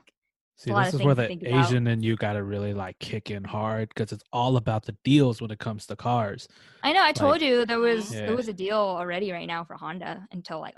See, 0.56 0.70
a 0.70 0.74
lot 0.74 0.84
this 0.84 0.94
of 0.94 1.00
is 1.00 1.06
where 1.06 1.14
the 1.16 1.26
to 1.28 1.34
about. 1.34 1.66
Asian 1.66 1.86
and 1.88 2.04
you 2.04 2.14
gotta 2.14 2.42
really 2.44 2.74
like 2.74 2.96
kick 3.00 3.30
in 3.30 3.42
hard 3.42 3.88
because 3.88 4.12
it's 4.12 4.22
all 4.32 4.56
about 4.56 4.84
the 4.84 4.96
deals 5.02 5.40
when 5.42 5.50
it 5.50 5.58
comes 5.58 5.84
to 5.86 5.96
cars. 5.96 6.46
I 6.84 6.92
know, 6.92 7.02
I 7.02 7.10
told 7.12 7.42
you 7.42 7.66
there 7.66 7.80
was 7.80 8.12
Yeah. 8.14 8.26
there 8.26 8.36
was 8.36 8.46
a 8.48 8.52
deal 8.52 8.76
already 8.78 9.32
right 9.32 9.48
now 9.48 9.64
for 9.64 9.74
Honda 9.74 10.28
until 10.30 10.60
like 10.60 10.74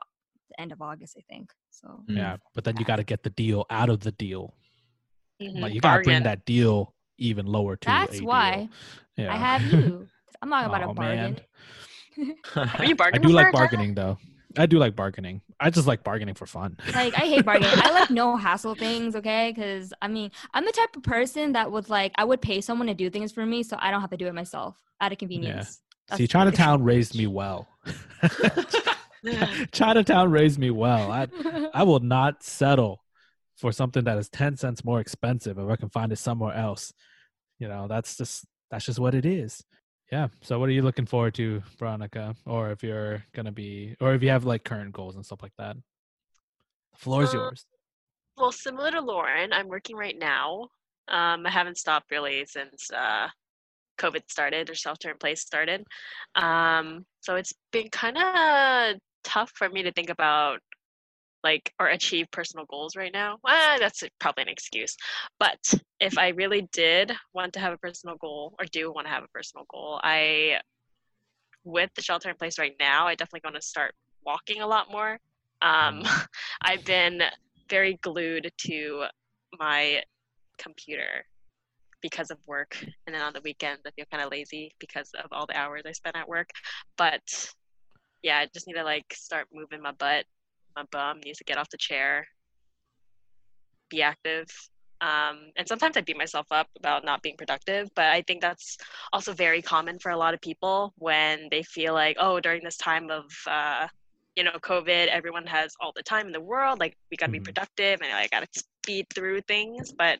the 0.49 0.59
end 0.61 0.73
of 0.73 0.81
August, 0.81 1.17
I 1.19 1.25
think. 1.29 1.53
So 1.71 1.89
Mm. 2.09 2.17
Yeah, 2.17 2.37
but 2.55 2.65
then 2.65 2.77
you 2.79 2.87
got 2.87 2.97
to 2.97 3.05
get 3.05 3.23
the 3.23 3.29
deal 3.31 3.67
out 3.69 3.91
of 3.91 4.01
the 4.01 4.13
deal. 4.13 4.55
Mhm. 5.41 5.61
Like 5.61 5.75
you 5.75 5.81
got 5.81 5.99
to 5.99 6.03
bring 6.03 6.23
that 6.23 6.45
deal 6.45 6.95
even 7.19 7.47
lower 7.47 7.77
to. 7.77 7.87
that's 7.87 8.21
a 8.21 8.25
why 8.25 8.69
Yeah. 9.17 9.33
I 9.33 9.37
have 9.37 9.63
you. 9.63 10.09
I'm 10.43 10.49
not 10.51 10.67
about 10.67 10.83
Aw, 10.83 10.91
a 10.91 10.95
bargain. 10.95 11.41
Are 12.57 12.85
you 12.85 12.97
I 13.01 13.19
do 13.19 13.29
like 13.29 13.53
bargaining 13.53 13.95
though. 13.95 14.19
I 14.59 14.65
do 14.67 14.79
like 14.79 14.97
bargaining. 14.97 15.43
I 15.61 15.69
just 15.71 15.87
like 15.87 16.03
bargaining 16.03 16.35
for 16.35 16.47
fun. 16.47 16.79
Like 16.95 17.15
I 17.15 17.27
hate 17.27 17.45
bargaining. 17.45 17.79
I 17.79 17.91
like 17.91 18.11
no 18.11 18.37
hassle 18.37 18.75
things, 18.75 19.15
okay? 19.17 19.53
Because 19.55 19.93
I 20.01 20.09
mean, 20.09 20.31
I'm 20.55 20.65
the 20.65 20.73
type 20.73 20.97
of 20.97 21.03
person 21.03 21.53
that 21.53 21.71
would 21.71 21.91
like 21.91 22.13
I 22.17 22.25
would 22.25 22.41
pay 22.41 22.61
someone 22.63 22.87
to 22.89 22.95
do 22.95 23.11
things 23.11 23.33
for 23.33 23.45
me, 23.45 23.63
so 23.63 23.77
I 23.79 23.91
don't 23.91 24.01
have 24.01 24.11
to 24.11 24.17
do 24.17 24.27
it 24.27 24.35
myself 24.35 24.77
out 25.01 25.13
of 25.13 25.19
convenience. 25.19 25.81
That's 26.09 26.19
See, 26.19 26.27
Chinatown 26.27 26.85
raised 26.85 27.17
me 27.17 27.27
well. 27.27 27.69
Chinatown 29.73 30.31
raised 30.31 30.59
me 30.59 30.71
well. 30.71 31.11
I 31.11 31.27
I 31.75 31.83
will 31.83 32.01
not 32.01 32.43
settle 32.43 33.03
for 33.57 33.73
something 33.73 34.05
that 34.05 34.19
is 34.19 34.29
10 34.29 34.57
cents 34.57 34.85
more 34.85 35.01
expensive 35.01 35.59
if 35.59 35.69
I 35.69 35.77
can 35.77 35.89
find 35.89 36.13
it 36.13 36.19
somewhere 36.19 36.55
else. 36.55 36.93
You 37.59 37.69
know, 37.69 37.87
that's 37.89 38.17
just 38.17 38.45
that's 38.71 38.85
just 38.85 38.99
what 38.99 39.15
it 39.15 39.25
is. 39.25 39.63
Yeah. 40.13 40.29
So 40.43 40.59
what 40.59 40.69
are 40.69 40.73
you 40.73 40.83
looking 40.83 41.07
forward 41.07 41.35
to, 41.35 41.63
Veronica? 41.79 42.35
Or 42.45 42.71
if 42.71 42.83
you're 42.83 43.25
gonna 43.35 43.53
be 43.53 43.97
or 44.01 44.15
if 44.15 44.23
you 44.23 44.29
have 44.31 44.45
like 44.45 44.65
current 44.65 44.93
goals 44.93 45.17
and 45.17 45.25
stuff 45.25 45.43
like 45.43 45.55
that. 45.59 45.77
The 46.93 46.99
floor 46.99 47.23
is 47.25 47.35
Uh, 47.35 47.39
yours. 47.39 47.67
Well, 48.37 48.53
similar 48.53 48.91
to 48.91 49.01
Lauren, 49.01 49.53
I'm 49.53 49.69
working 49.69 49.97
right 49.97 50.17
now. 50.19 50.69
Um, 51.09 51.47
I 51.47 51.51
haven't 51.51 51.79
stopped 51.79 52.11
really 52.11 52.45
since 52.47 52.91
uh, 52.91 53.29
COVID 53.99 54.23
started 54.29 54.69
or 54.69 54.75
shelter 54.75 55.11
in 55.11 55.17
place 55.17 55.41
started. 55.41 55.85
Um, 56.35 57.07
so 57.21 57.37
it's 57.37 57.55
been 57.73 57.89
kind 57.89 58.19
of 58.19 59.01
tough 59.25 59.51
for 59.55 59.69
me 59.71 59.83
to 59.85 59.93
think 59.93 60.11
about 60.11 60.61
like 61.45 61.73
or 61.79 61.89
achieve 61.89 62.27
personal 62.31 62.67
goals 62.67 62.97
right 62.97 63.13
now. 63.13 63.39
Well, 63.43 63.79
that's 63.79 64.03
probably 64.19 64.43
an 64.43 64.49
excuse. 64.49 64.97
But 65.39 65.59
if 66.01 66.19
I 66.19 66.29
really 66.29 66.69
did 66.73 67.13
want 67.35 67.53
to 67.55 67.61
have 67.61 67.73
a 67.73 67.79
personal 67.79 68.17
goal 68.17 68.55
or 68.59 68.67
do 68.67 68.93
want 68.93 69.07
to 69.07 69.13
have 69.13 69.25
a 69.25 69.29
personal 69.29 69.65
goal, 69.71 70.01
I 70.03 70.61
with 71.65 71.91
the 71.95 72.03
shelter 72.03 72.31
in 72.31 72.37
place 72.37 72.59
right 72.59 72.75
now, 72.79 73.07
I 73.07 73.15
definitely 73.15 73.41
want 73.45 73.57
to 73.57 73.63
start 73.63 73.95
walking 74.25 74.63
a 74.63 74.67
lot 74.67 74.91
more. 74.91 75.19
Um, 75.63 76.03
I've 76.63 76.85
been 76.85 77.23
very 77.69 77.99
glued 78.03 78.51
to 78.59 79.05
my 79.59 80.03
computer 80.59 81.25
because 82.03 82.31
of 82.31 82.39
work 82.47 82.77
and 83.07 83.15
then 83.15 83.23
on 83.23 83.33
the 83.33 83.41
weekends 83.43 83.81
i 83.87 83.91
feel 83.91 84.05
kind 84.11 84.23
of 84.23 84.31
lazy 84.31 84.71
because 84.79 85.11
of 85.23 85.33
all 85.33 85.47
the 85.47 85.57
hours 85.57 85.83
i 85.87 85.93
spend 85.93 86.15
at 86.17 86.29
work 86.29 86.51
but 86.97 87.51
yeah 88.23 88.39
i 88.39 88.47
just 88.53 88.67
need 88.67 88.75
to 88.75 88.85
like 88.85 89.07
start 89.13 89.47
moving 89.53 89.83
my 89.83 89.93
butt 89.93 90.25
my 90.77 90.85
bum 90.93 91.21
needs 91.25 91.39
to 91.39 91.45
get 91.45 91.59
off 91.59 91.69
the 91.71 91.79
chair 91.79 92.27
be 93.89 94.03
active. 94.03 94.47
Um, 95.03 95.51
and 95.57 95.69
sometimes 95.69 95.99
i 95.99 96.01
beat 96.01 96.17
myself 96.17 96.47
up 96.51 96.69
about 96.79 97.05
not 97.05 97.21
being 97.21 97.37
productive 97.37 97.91
but 97.95 98.07
i 98.07 98.23
think 98.23 98.41
that's 98.41 98.79
also 99.13 99.35
very 99.35 99.61
common 99.61 99.99
for 99.99 100.11
a 100.11 100.17
lot 100.17 100.33
of 100.33 100.41
people 100.41 100.95
when 100.97 101.49
they 101.51 101.63
feel 101.63 101.93
like 101.93 102.17
oh 102.19 102.41
during 102.41 102.65
this 102.65 102.79
time 102.79 103.11
of 103.11 103.25
uh, 103.47 103.89
you 104.37 104.43
know 104.43 104.53
covid 104.63 105.09
everyone 105.09 105.47
has 105.47 105.75
all 105.81 105.93
the 105.95 106.03
time 106.03 106.27
in 106.27 106.33
the 106.33 106.41
world 106.41 106.81
like 106.81 106.97
we 107.11 107.17
got 107.19 107.27
to 107.27 107.33
be 107.33 107.41
productive 107.41 108.01
and 108.01 108.11
i 108.11 108.27
got 108.29 108.41
to 108.41 108.65
speed 108.83 109.07
through 109.15 109.43
things. 109.43 109.93
But 109.93 110.19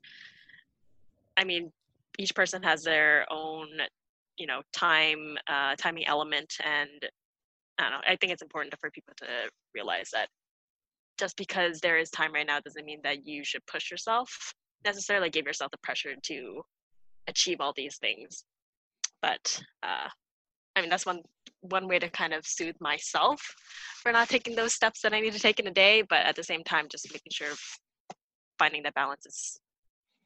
i 1.39 1.45
mean 1.45 1.73
each 2.19 2.35
person 2.35 2.63
has 2.63 2.83
their 2.83 3.25
own 3.31 3.69
you 4.37 4.47
know 4.47 4.61
time 4.75 5.39
uh, 5.47 5.75
timing 5.77 6.07
element 6.07 6.53
and 6.63 7.09
i 7.79 7.83
don't 7.85 7.93
know 7.93 8.01
i 8.07 8.17
think 8.17 8.31
it's 8.31 8.43
important 8.43 8.75
for 8.79 8.91
people 8.91 9.15
to 9.17 9.27
realize 9.75 10.11
that 10.13 10.29
just 11.19 11.37
because 11.37 11.81
there 11.81 11.99
is 11.99 12.11
time 12.11 12.33
right 12.33 12.47
now 12.47 12.61
doesn't 12.61 12.85
mean 12.85 13.01
that 13.03 13.27
you 13.27 13.45
should 13.45 13.65
push 13.67 13.91
yourself 13.91 14.55
necessarily 14.85 15.31
give 15.31 15.47
yourself 15.47 15.71
the 15.71 15.79
pressure 15.79 16.15
to 16.23 16.63
achieve 17.27 17.61
all 17.61 17.73
these 17.77 17.97
things. 17.97 18.45
But 19.21 19.61
uh, 19.83 20.09
i 20.77 20.81
mean 20.81 20.91
that's 20.91 21.07
one 21.07 21.21
one 21.63 21.89
way 21.89 21.99
to 21.99 22.09
kind 22.11 22.33
of 22.33 22.47
soothe 22.47 22.77
myself 22.81 23.41
for 24.03 24.13
not 24.13 24.29
taking 24.29 24.55
those 24.55 24.75
steps 24.75 25.01
that 25.01 25.13
i 25.13 25.21
need 25.21 25.33
to 25.33 25.41
take 25.41 25.59
in 25.59 25.67
a 25.67 25.73
day 25.73 26.03
but 26.09 26.25
at 26.25 26.37
the 26.37 26.43
same 26.45 26.63
time 26.63 26.87
just 26.89 27.11
making 27.13 27.33
sure 27.33 27.55
finding 28.59 28.83
that 28.83 28.95
balance 28.95 29.27
is 29.27 29.59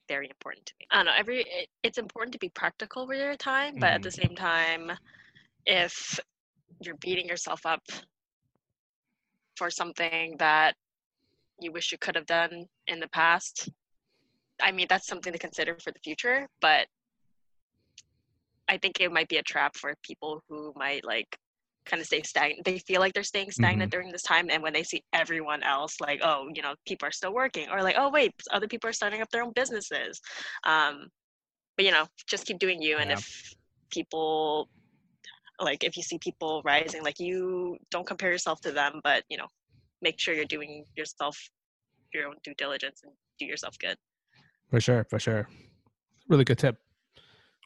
very 0.08 0.28
important 0.28 0.66
to 0.66 0.74
me. 0.80 0.86
I 0.90 0.96
don't 0.96 1.06
know 1.06 1.12
every 1.16 1.42
it, 1.42 1.68
it's 1.82 1.98
important 1.98 2.32
to 2.32 2.38
be 2.38 2.50
practical 2.50 3.06
with 3.06 3.18
your 3.18 3.36
time 3.36 3.76
but 3.78 3.90
at 3.90 4.02
the 4.02 4.10
same 4.10 4.34
time 4.34 4.92
if 5.66 6.18
you're 6.80 6.96
beating 6.96 7.26
yourself 7.26 7.64
up 7.64 7.82
for 9.60 9.70
something 9.70 10.36
that 10.38 10.74
you 11.60 11.70
wish 11.70 11.92
you 11.92 11.98
could 11.98 12.14
have 12.14 12.24
done 12.24 12.64
in 12.86 12.98
the 12.98 13.08
past. 13.08 13.68
I 14.62 14.72
mean 14.72 14.86
that's 14.88 15.06
something 15.06 15.34
to 15.34 15.38
consider 15.38 15.76
for 15.82 15.90
the 15.90 16.00
future 16.04 16.46
but 16.60 16.86
i 18.68 18.76
think 18.76 19.00
it 19.00 19.10
might 19.10 19.28
be 19.28 19.38
a 19.38 19.42
trap 19.42 19.74
for 19.74 19.94
people 20.02 20.42
who 20.48 20.72
might 20.76 21.02
like 21.02 21.38
kind 21.86 22.00
of 22.00 22.06
stay 22.06 22.20
stagnant 22.22 22.64
they 22.64 22.78
feel 22.78 23.00
like 23.00 23.14
they're 23.14 23.22
staying 23.34 23.50
stagnant 23.50 23.90
during 23.90 24.12
this 24.12 24.22
time 24.22 24.48
and 24.50 24.62
when 24.62 24.74
they 24.74 24.82
see 24.82 25.02
everyone 25.14 25.62
else 25.62 25.96
like 26.00 26.20
oh 26.22 26.46
you 26.54 26.62
know 26.62 26.74
people 26.86 27.08
are 27.08 27.18
still 27.20 27.32
working 27.32 27.68
or 27.70 27.82
like 27.82 27.96
oh 27.98 28.10
wait 28.10 28.32
other 28.52 28.68
people 28.68 28.88
are 28.88 28.98
starting 29.00 29.22
up 29.22 29.30
their 29.30 29.42
own 29.42 29.52
businesses. 29.54 30.20
Um 30.64 31.08
but 31.76 31.86
you 31.86 31.90
know 31.90 32.06
just 32.26 32.46
keep 32.46 32.58
doing 32.58 32.82
you 32.82 32.98
and 32.98 33.10
if 33.10 33.24
people 33.90 34.68
like 35.60 35.84
if 35.84 35.96
you 35.96 36.02
see 36.02 36.18
people 36.18 36.62
rising 36.64 37.02
like 37.02 37.18
you 37.20 37.76
don't 37.90 38.06
compare 38.06 38.30
yourself 38.30 38.60
to 38.60 38.72
them 38.72 39.00
but 39.04 39.24
you 39.28 39.36
know 39.36 39.46
make 40.02 40.18
sure 40.18 40.34
you're 40.34 40.44
doing 40.46 40.84
yourself 40.96 41.36
your 42.14 42.26
own 42.28 42.34
due 42.42 42.54
diligence 42.56 43.00
and 43.04 43.12
do 43.38 43.44
yourself 43.44 43.78
good 43.78 43.96
For 44.70 44.80
sure, 44.80 45.04
for 45.10 45.18
sure. 45.18 45.48
Really 46.28 46.44
good 46.44 46.58
tip. 46.58 46.76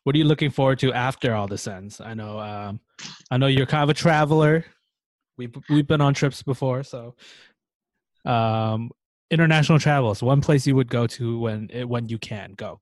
What 0.05 0.15
are 0.15 0.19
you 0.19 0.25
looking 0.25 0.51
forward 0.51 0.79
to 0.81 0.93
after 0.93 1.35
all 1.35 1.47
this 1.47 1.67
ends? 1.67 2.01
I 2.01 2.15
know, 2.15 2.39
um, 2.41 2.81
I 3.31 3.37
know 3.37 3.47
you're 3.47 3.67
kind 3.67 3.83
of 3.83 3.91
a 3.91 3.95
traveler. 3.95 4.65
We've 5.37 5.55
we've 5.69 5.87
been 5.87 6.01
on 6.01 6.15
trips 6.15 6.43
before, 6.43 6.83
so 6.83 7.15
um, 8.25 8.91
international 9.31 9.79
travels 9.79 10.23
one 10.23 10.41
place 10.41 10.67
you 10.67 10.77
would 10.77 10.89
go 10.89 11.07
to 11.07 11.39
when 11.39 11.69
it, 11.73 11.85
when 11.89 12.09
you 12.09 12.19
can 12.19 12.53
go. 12.57 12.81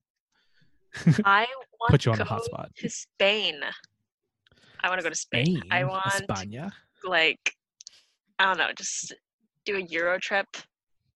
i 1.24 1.46
want 1.80 1.90
Put 1.90 2.04
you 2.04 2.12
on 2.12 2.18
to 2.18 2.24
the 2.24 2.28
go 2.28 2.34
hot 2.34 2.44
spot. 2.44 2.70
to 2.76 2.88
spain 2.90 3.60
I 4.82 4.88
want 4.88 4.98
to 4.98 5.04
go 5.04 5.10
to 5.10 5.14
Spain. 5.16 5.46
Spain, 5.46 5.62
I 5.70 5.84
want 5.84 6.04
España. 6.06 6.72
like 7.04 7.54
I 8.38 8.46
don't 8.46 8.58
know, 8.58 8.72
just 8.76 9.14
do 9.64 9.76
a 9.76 9.80
Euro 9.80 10.18
trip. 10.18 10.48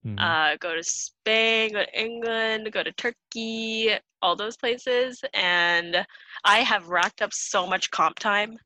Mhm. 0.05 0.19
Uh, 0.19 0.55
go 0.57 0.75
to 0.75 0.83
Spain, 0.83 1.73
go 1.73 1.83
to 1.83 1.99
England, 1.99 2.71
go 2.71 2.83
to 2.83 2.91
Turkey, 2.93 3.91
all 4.21 4.35
those 4.35 4.55
places, 4.55 5.21
and 5.33 6.05
I 6.45 6.59
have 6.59 6.87
racked 6.87 7.21
up 7.21 7.33
so 7.33 7.67
much 7.67 7.91
comp 7.91 8.17
time 8.19 8.57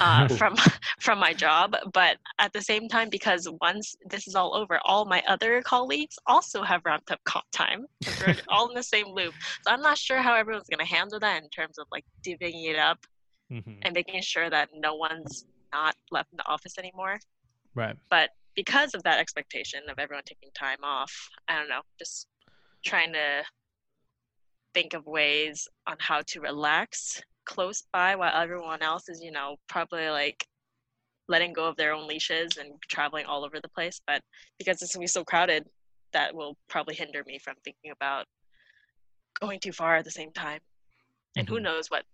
uh, 0.00 0.28
from 0.38 0.54
from 1.00 1.18
my 1.18 1.32
job. 1.32 1.74
But 1.92 2.18
at 2.38 2.52
the 2.52 2.62
same 2.62 2.88
time, 2.88 3.08
because 3.10 3.48
once 3.60 3.96
this 4.08 4.28
is 4.28 4.34
all 4.34 4.54
over, 4.54 4.78
all 4.84 5.04
my 5.06 5.22
other 5.26 5.62
colleagues 5.62 6.16
also 6.26 6.62
have 6.62 6.82
ramped 6.84 7.10
up 7.10 7.20
comp 7.24 7.46
time. 7.52 7.86
We're 8.20 8.36
all 8.48 8.68
in 8.68 8.74
the 8.74 8.82
same 8.82 9.08
loop, 9.08 9.34
so 9.62 9.72
I'm 9.72 9.82
not 9.82 9.98
sure 9.98 10.18
how 10.18 10.34
everyone's 10.34 10.68
gonna 10.68 10.84
handle 10.84 11.18
that 11.20 11.42
in 11.42 11.48
terms 11.48 11.78
of 11.78 11.86
like 11.90 12.04
divvying 12.24 12.70
it 12.70 12.78
up 12.78 12.98
Mhm. 13.50 13.78
and 13.82 13.94
making 13.94 14.20
sure 14.22 14.50
that 14.50 14.70
no 14.74 14.94
one's 14.94 15.46
not 15.72 15.96
left 16.10 16.32
in 16.32 16.36
the 16.36 16.46
office 16.46 16.78
anymore. 16.78 17.18
Right. 17.74 17.96
But 18.10 18.30
because 18.54 18.94
of 18.94 19.02
that 19.04 19.18
expectation 19.18 19.82
of 19.88 19.98
everyone 19.98 20.24
taking 20.24 20.50
time 20.54 20.82
off, 20.82 21.12
I 21.48 21.56
don't 21.56 21.68
know, 21.68 21.82
just 21.98 22.26
trying 22.84 23.12
to 23.12 23.44
think 24.74 24.94
of 24.94 25.06
ways 25.06 25.68
on 25.86 25.96
how 25.98 26.22
to 26.28 26.40
relax 26.40 27.22
close 27.44 27.82
by 27.92 28.14
while 28.16 28.32
everyone 28.34 28.82
else 28.82 29.08
is, 29.08 29.20
you 29.20 29.32
know, 29.32 29.56
probably 29.68 30.08
like 30.08 30.46
letting 31.28 31.52
go 31.52 31.66
of 31.66 31.76
their 31.76 31.92
own 31.92 32.06
leashes 32.06 32.56
and 32.56 32.72
traveling 32.88 33.26
all 33.26 33.44
over 33.44 33.60
the 33.60 33.68
place. 33.68 34.00
But 34.06 34.20
because 34.58 34.82
it's 34.82 34.94
gonna 34.94 35.04
be 35.04 35.08
so 35.08 35.24
crowded, 35.24 35.68
that 36.12 36.34
will 36.34 36.56
probably 36.68 36.94
hinder 36.94 37.22
me 37.24 37.38
from 37.38 37.54
thinking 37.64 37.92
about 37.92 38.26
going 39.40 39.60
too 39.60 39.72
far 39.72 39.96
at 39.96 40.04
the 40.04 40.10
same 40.10 40.32
time. 40.32 40.60
And 41.36 41.48
who 41.48 41.58
Mhm. 41.58 41.62
knows 41.62 41.90
what 41.90 42.04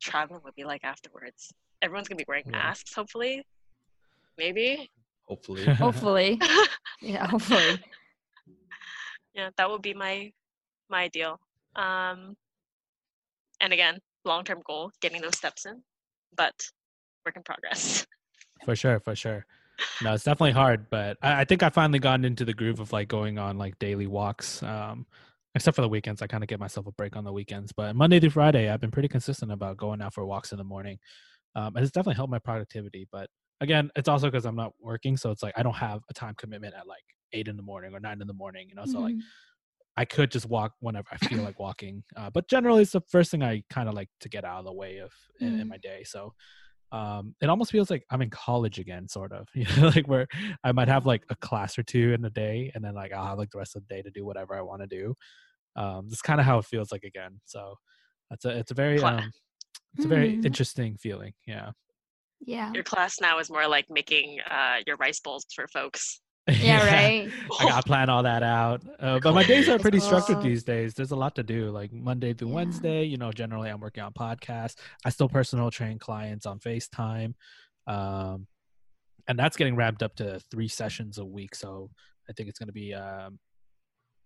traveling 0.00 0.40
would 0.44 0.54
be 0.54 0.64
like 0.64 0.84
afterwards. 0.84 1.52
Everyone's 1.82 2.08
gonna 2.08 2.18
be 2.18 2.24
wearing 2.26 2.50
masks, 2.50 2.94
hopefully. 2.94 3.44
Maybe. 4.36 4.90
Hopefully. 5.26 5.64
Hopefully. 5.74 6.40
yeah, 7.02 7.26
hopefully. 7.26 7.78
yeah, 9.34 9.50
that 9.58 9.68
would 9.68 9.82
be 9.82 9.92
my 9.92 10.32
my 10.88 11.02
ideal. 11.02 11.38
Um, 11.76 12.34
and 13.60 13.72
again, 13.72 13.98
long 14.24 14.44
term 14.44 14.60
goal, 14.64 14.90
getting 15.00 15.20
those 15.20 15.36
steps 15.36 15.66
in, 15.66 15.82
but 16.36 16.54
work 17.26 17.36
in 17.36 17.42
progress. 17.42 18.06
For 18.64 18.74
sure, 18.74 18.98
for 18.98 19.14
sure. 19.14 19.46
No, 20.02 20.14
it's 20.14 20.24
definitely 20.24 20.50
hard, 20.50 20.90
but 20.90 21.16
I, 21.22 21.42
I 21.42 21.44
think 21.44 21.62
I 21.62 21.70
finally 21.70 22.00
gotten 22.00 22.24
into 22.24 22.44
the 22.44 22.52
groove 22.52 22.80
of 22.80 22.92
like 22.92 23.06
going 23.06 23.38
on 23.38 23.56
like 23.56 23.78
daily 23.78 24.08
walks. 24.08 24.64
Um, 24.64 25.06
except 25.58 25.74
for 25.76 25.82
the 25.82 25.88
weekends, 25.88 26.22
I 26.22 26.26
kind 26.26 26.42
of 26.44 26.48
get 26.48 26.60
myself 26.60 26.86
a 26.86 26.92
break 26.92 27.16
on 27.16 27.24
the 27.24 27.32
weekends. 27.32 27.72
But 27.72 27.94
Monday 27.96 28.20
through 28.20 28.30
Friday, 28.30 28.70
I've 28.70 28.80
been 28.80 28.90
pretty 28.90 29.08
consistent 29.08 29.52
about 29.52 29.76
going 29.76 30.00
out 30.02 30.14
for 30.14 30.24
walks 30.26 30.52
in 30.52 30.58
the 30.58 30.64
morning, 30.64 30.98
um, 31.56 31.76
and 31.76 31.84
it's 31.84 31.92
definitely 31.92 32.16
helped 32.16 32.30
my 32.32 32.38
productivity. 32.40 33.08
But 33.12 33.30
again, 33.60 33.90
it's 33.96 34.08
also 34.08 34.28
because 34.28 34.46
I'm 34.46 34.56
not 34.56 34.72
working, 34.80 35.16
so 35.16 35.30
it's 35.30 35.42
like 35.42 35.54
I 35.56 35.62
don't 35.64 35.76
have 35.76 36.02
a 36.10 36.14
time 36.14 36.34
commitment 36.36 36.74
at 36.74 36.86
like 36.86 37.04
eight 37.32 37.48
in 37.48 37.56
the 37.56 37.62
morning 37.64 37.94
or 37.94 38.00
nine 38.00 38.20
in 38.20 38.26
the 38.28 38.34
morning. 38.34 38.68
You 38.70 38.76
know, 38.76 38.86
so 38.86 39.00
like 39.00 39.16
Mhm. 39.16 39.22
I 39.96 40.04
could 40.04 40.30
just 40.30 40.46
walk 40.46 40.74
whenever 40.80 41.08
I 41.10 41.16
feel 41.18 41.42
like 41.42 41.58
walking. 41.58 42.04
Uh, 42.16 42.30
but 42.30 42.48
generally, 42.48 42.82
it's 42.82 42.92
the 42.92 43.00
first 43.10 43.30
thing 43.30 43.42
I 43.42 43.64
kind 43.68 43.88
of 43.88 43.94
like 43.94 44.10
to 44.20 44.28
get 44.28 44.44
out 44.44 44.60
of 44.60 44.64
the 44.66 44.72
way 44.72 44.98
of 44.98 45.12
in, 45.40 45.54
in 45.54 45.66
Mm. 45.66 45.68
my 45.68 45.78
day. 45.78 46.04
So 46.04 46.34
um, 46.92 47.34
it 47.42 47.50
almost 47.50 47.72
feels 47.72 47.90
like 47.90 48.04
I'm 48.10 48.22
in 48.22 48.30
college 48.30 48.78
again, 48.78 49.08
sort 49.08 49.32
of. 49.32 49.48
You 49.54 49.66
know, 49.76 49.88
like 49.94 50.08
where 50.08 50.28
I 50.64 50.72
might 50.72 50.88
have 50.88 51.06
like 51.06 51.24
a 51.30 51.36
class 51.36 51.78
or 51.78 51.82
two 51.82 52.14
in 52.14 52.24
a 52.24 52.30
day, 52.30 52.72
and 52.74 52.84
then 52.84 52.94
like 52.94 53.12
I'll 53.12 53.26
have 53.26 53.38
like 53.38 53.50
the 53.50 53.58
rest 53.58 53.76
of 53.76 53.86
the 53.86 53.94
day 53.94 54.02
to 54.02 54.10
do 54.10 54.24
whatever 54.24 54.54
I 54.56 54.62
want 54.62 54.82
to 54.82 54.86
do. 54.88 55.14
Um, 55.78 56.08
that's 56.08 56.22
kind 56.22 56.40
of 56.40 56.46
how 56.46 56.58
it 56.58 56.64
feels 56.64 56.90
like 56.90 57.04
again. 57.04 57.40
So 57.44 57.74
it's 58.32 58.44
a 58.44 58.50
it's 58.58 58.70
a 58.70 58.74
very 58.74 59.00
um, 59.00 59.30
it's 59.96 60.04
a 60.04 60.08
very 60.08 60.32
Mm. 60.36 60.44
interesting 60.44 60.96
feeling. 60.96 61.32
Yeah. 61.46 61.70
Yeah. 62.40 62.72
Your 62.72 62.84
class 62.84 63.20
now 63.20 63.38
is 63.38 63.48
more 63.50 63.66
like 63.68 63.86
making 63.88 64.38
uh, 64.50 64.76
your 64.86 64.96
rice 64.96 65.20
bowls 65.20 65.46
for 65.54 65.66
folks. 65.68 66.20
Yeah, 66.50 66.80
right. 66.86 67.30
I 67.60 67.64
got 67.64 67.82
to 67.82 67.86
plan 67.86 68.08
all 68.08 68.22
that 68.22 68.42
out. 68.42 68.80
Uh, 68.98 69.18
but 69.22 69.34
my 69.34 69.44
days 69.44 69.68
are 69.68 69.78
pretty 69.78 70.00
structured 70.00 70.40
these 70.40 70.64
days. 70.64 70.94
There's 70.94 71.10
a 71.10 71.16
lot 71.16 71.34
to 71.34 71.42
do, 71.42 71.68
like 71.70 71.92
Monday 71.92 72.32
through 72.32 72.48
Yeah. 72.48 72.54
Wednesday. 72.54 73.04
You 73.04 73.18
know, 73.18 73.30
generally 73.32 73.68
I'm 73.68 73.80
working 73.80 74.02
on 74.02 74.14
podcasts. 74.14 74.76
I 75.04 75.10
still 75.10 75.28
personal 75.28 75.70
train 75.70 75.98
clients 75.98 76.46
on 76.46 76.58
FaceTime. 76.58 77.34
Um, 77.86 78.46
and 79.28 79.38
that's 79.38 79.58
getting 79.58 79.76
ramped 79.76 80.02
up 80.02 80.16
to 80.16 80.40
three 80.50 80.68
sessions 80.68 81.18
a 81.18 81.24
week. 81.24 81.54
So 81.54 81.90
I 82.30 82.32
think 82.32 82.48
it's 82.48 82.58
going 82.58 82.68
to 82.68 82.72
be 82.72 82.94
um, 82.94 83.38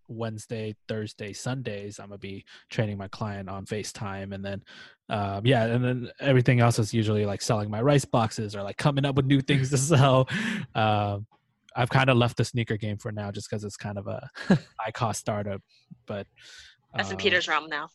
Wednesday, 0.09 0.75
Thursday, 0.89 1.33
Sundays. 1.33 1.99
I'm 1.99 2.09
going 2.09 2.19
to 2.19 2.27
be 2.27 2.45
training 2.71 2.99
my 2.99 3.09
client 3.09 3.49
on 3.49 3.65
FaceTime. 3.65 4.35
And 4.35 4.45
then, 4.45 4.63
um, 5.09 5.45
yeah, 5.45 5.65
and 5.65 5.85
then 5.85 6.11
everything 6.21 6.61
else 6.61 6.79
is 6.79 6.95
usually 6.95 7.27
like 7.27 7.43
selling 7.43 7.71
my 7.71 7.81
rice 7.83 8.05
boxes 8.05 8.57
or 8.57 8.63
like 8.63 8.77
coming 8.77 9.05
up 9.05 9.17
with 9.17 9.27
new 9.27 9.41
things 9.41 9.71
to 9.71 9.79
sell. 9.79 10.29
Um, 10.75 11.27
I've 11.75 11.91
kind 11.91 12.11
of 12.11 12.17
left 12.17 12.37
the 12.37 12.45
sneaker 12.45 12.77
game 12.77 12.99
for 12.99 13.13
now 13.13 13.31
just 13.31 13.49
because 13.49 13.65
it's 13.65 13.77
kind 13.77 13.99
of 13.99 14.07
a 14.07 14.29
high 14.79 14.91
cost 14.93 15.21
startup. 15.21 15.63
But 16.07 16.27
That's 16.95 17.11
in 17.11 17.15
um, 17.15 17.19
Peter's 17.19 17.49
realm 17.49 17.69
now. 17.69 17.89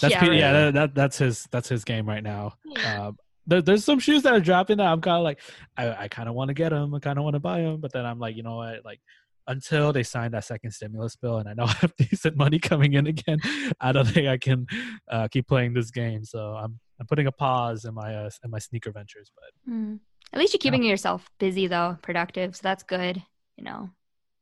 That's 0.00 0.12
yeah, 0.12 0.20
Peter, 0.20 0.32
right. 0.32 0.38
yeah, 0.38 0.52
that, 0.52 0.74
that 0.74 0.94
that's 0.94 1.18
his 1.18 1.48
that's 1.50 1.68
his 1.68 1.82
game 1.82 2.06
right 2.06 2.22
now. 2.22 2.54
Um, 2.84 3.16
there, 3.48 3.62
there's 3.62 3.84
some 3.84 3.98
shoes 3.98 4.22
that 4.22 4.34
are 4.34 4.40
dropping 4.40 4.76
that 4.76 4.86
I'm 4.86 5.00
kind 5.00 5.16
of 5.16 5.24
like, 5.24 5.40
I, 5.76 6.04
I 6.04 6.08
kind 6.08 6.28
of 6.28 6.34
want 6.34 6.48
to 6.48 6.54
get 6.54 6.68
them, 6.68 6.94
I 6.94 6.98
kind 7.00 7.18
of 7.18 7.24
want 7.24 7.34
to 7.34 7.40
buy 7.40 7.62
them, 7.62 7.80
but 7.80 7.92
then 7.92 8.04
I'm 8.04 8.18
like, 8.18 8.36
you 8.36 8.42
know 8.42 8.56
what, 8.56 8.84
like 8.84 9.00
until 9.48 9.92
they 9.92 10.02
sign 10.04 10.30
that 10.32 10.44
second 10.44 10.70
stimulus 10.70 11.16
bill 11.16 11.38
and 11.38 11.48
I 11.48 11.54
know 11.54 11.64
I 11.72 11.72
have 11.80 11.96
decent 11.96 12.36
money 12.36 12.58
coming 12.60 12.92
in 12.92 13.06
again, 13.08 13.38
I 13.80 13.90
don't 13.92 14.06
think 14.06 14.28
I 14.28 14.38
can 14.38 14.66
uh, 15.10 15.26
keep 15.28 15.48
playing 15.48 15.74
this 15.74 15.90
game. 15.90 16.24
So 16.24 16.54
I'm 16.54 16.78
I'm 17.00 17.06
putting 17.06 17.26
a 17.26 17.32
pause 17.32 17.84
in 17.84 17.94
my 17.94 18.14
uh, 18.14 18.30
in 18.44 18.50
my 18.50 18.58
sneaker 18.60 18.92
ventures, 18.92 19.30
but 19.34 19.72
Mm. 19.72 19.98
At 20.32 20.38
least 20.38 20.52
you're 20.52 20.58
keeping 20.58 20.82
yourself 20.84 21.28
busy 21.38 21.66
though, 21.66 21.96
productive. 22.02 22.54
So 22.54 22.60
that's 22.62 22.82
good. 22.82 23.22
You 23.56 23.64
know, 23.64 23.90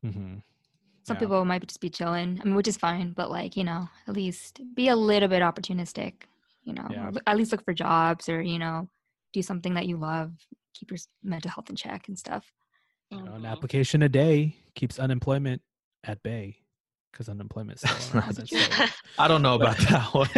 mhm. 0.04 0.42
some 1.04 1.14
Yeah. 1.16 1.20
people 1.20 1.44
might 1.44 1.66
just 1.66 1.80
be 1.80 1.90
chilling. 1.90 2.40
I 2.40 2.44
mean, 2.44 2.54
which 2.56 2.66
is 2.68 2.76
fine, 2.76 3.12
but 3.12 3.30
like 3.30 3.56
you 3.56 3.64
know, 3.64 3.88
at 4.08 4.14
least 4.14 4.60
be 4.74 4.88
a 4.88 4.96
little 4.96 5.28
bit 5.28 5.42
opportunistic. 5.42 6.14
You 6.64 6.74
know, 6.74 6.88
Yeah. 6.90 7.10
at 7.26 7.36
least 7.36 7.52
look 7.52 7.64
for 7.64 7.72
jobs 7.74 8.28
or 8.28 8.42
you 8.42 8.58
know, 8.58 8.88
do 9.32 9.42
something 9.42 9.74
that 9.74 9.86
you 9.86 9.96
love. 9.96 10.32
Keep 10.74 10.90
your 10.90 10.98
mental 11.22 11.50
health 11.52 11.70
in 11.70 11.76
check 11.76 12.08
and 12.08 12.18
stuff. 12.18 12.52
You 13.10 13.22
know, 13.22 13.34
an 13.34 13.42
Mhm. 13.42 13.50
application 13.50 14.02
a 14.02 14.08
day 14.08 14.56
keeps 14.74 14.98
unemployment 14.98 15.62
at 16.04 16.22
bay 16.22 16.58
because 17.12 17.28
unemployment 17.30 17.82
is 17.82 18.14
around. 18.14 18.34
That's 18.36 18.50
so- 18.50 18.84
I 19.18 19.26
don't 19.28 19.40
know 19.40 19.54
about 19.54 19.78
that 19.78 20.02
one. 20.12 20.28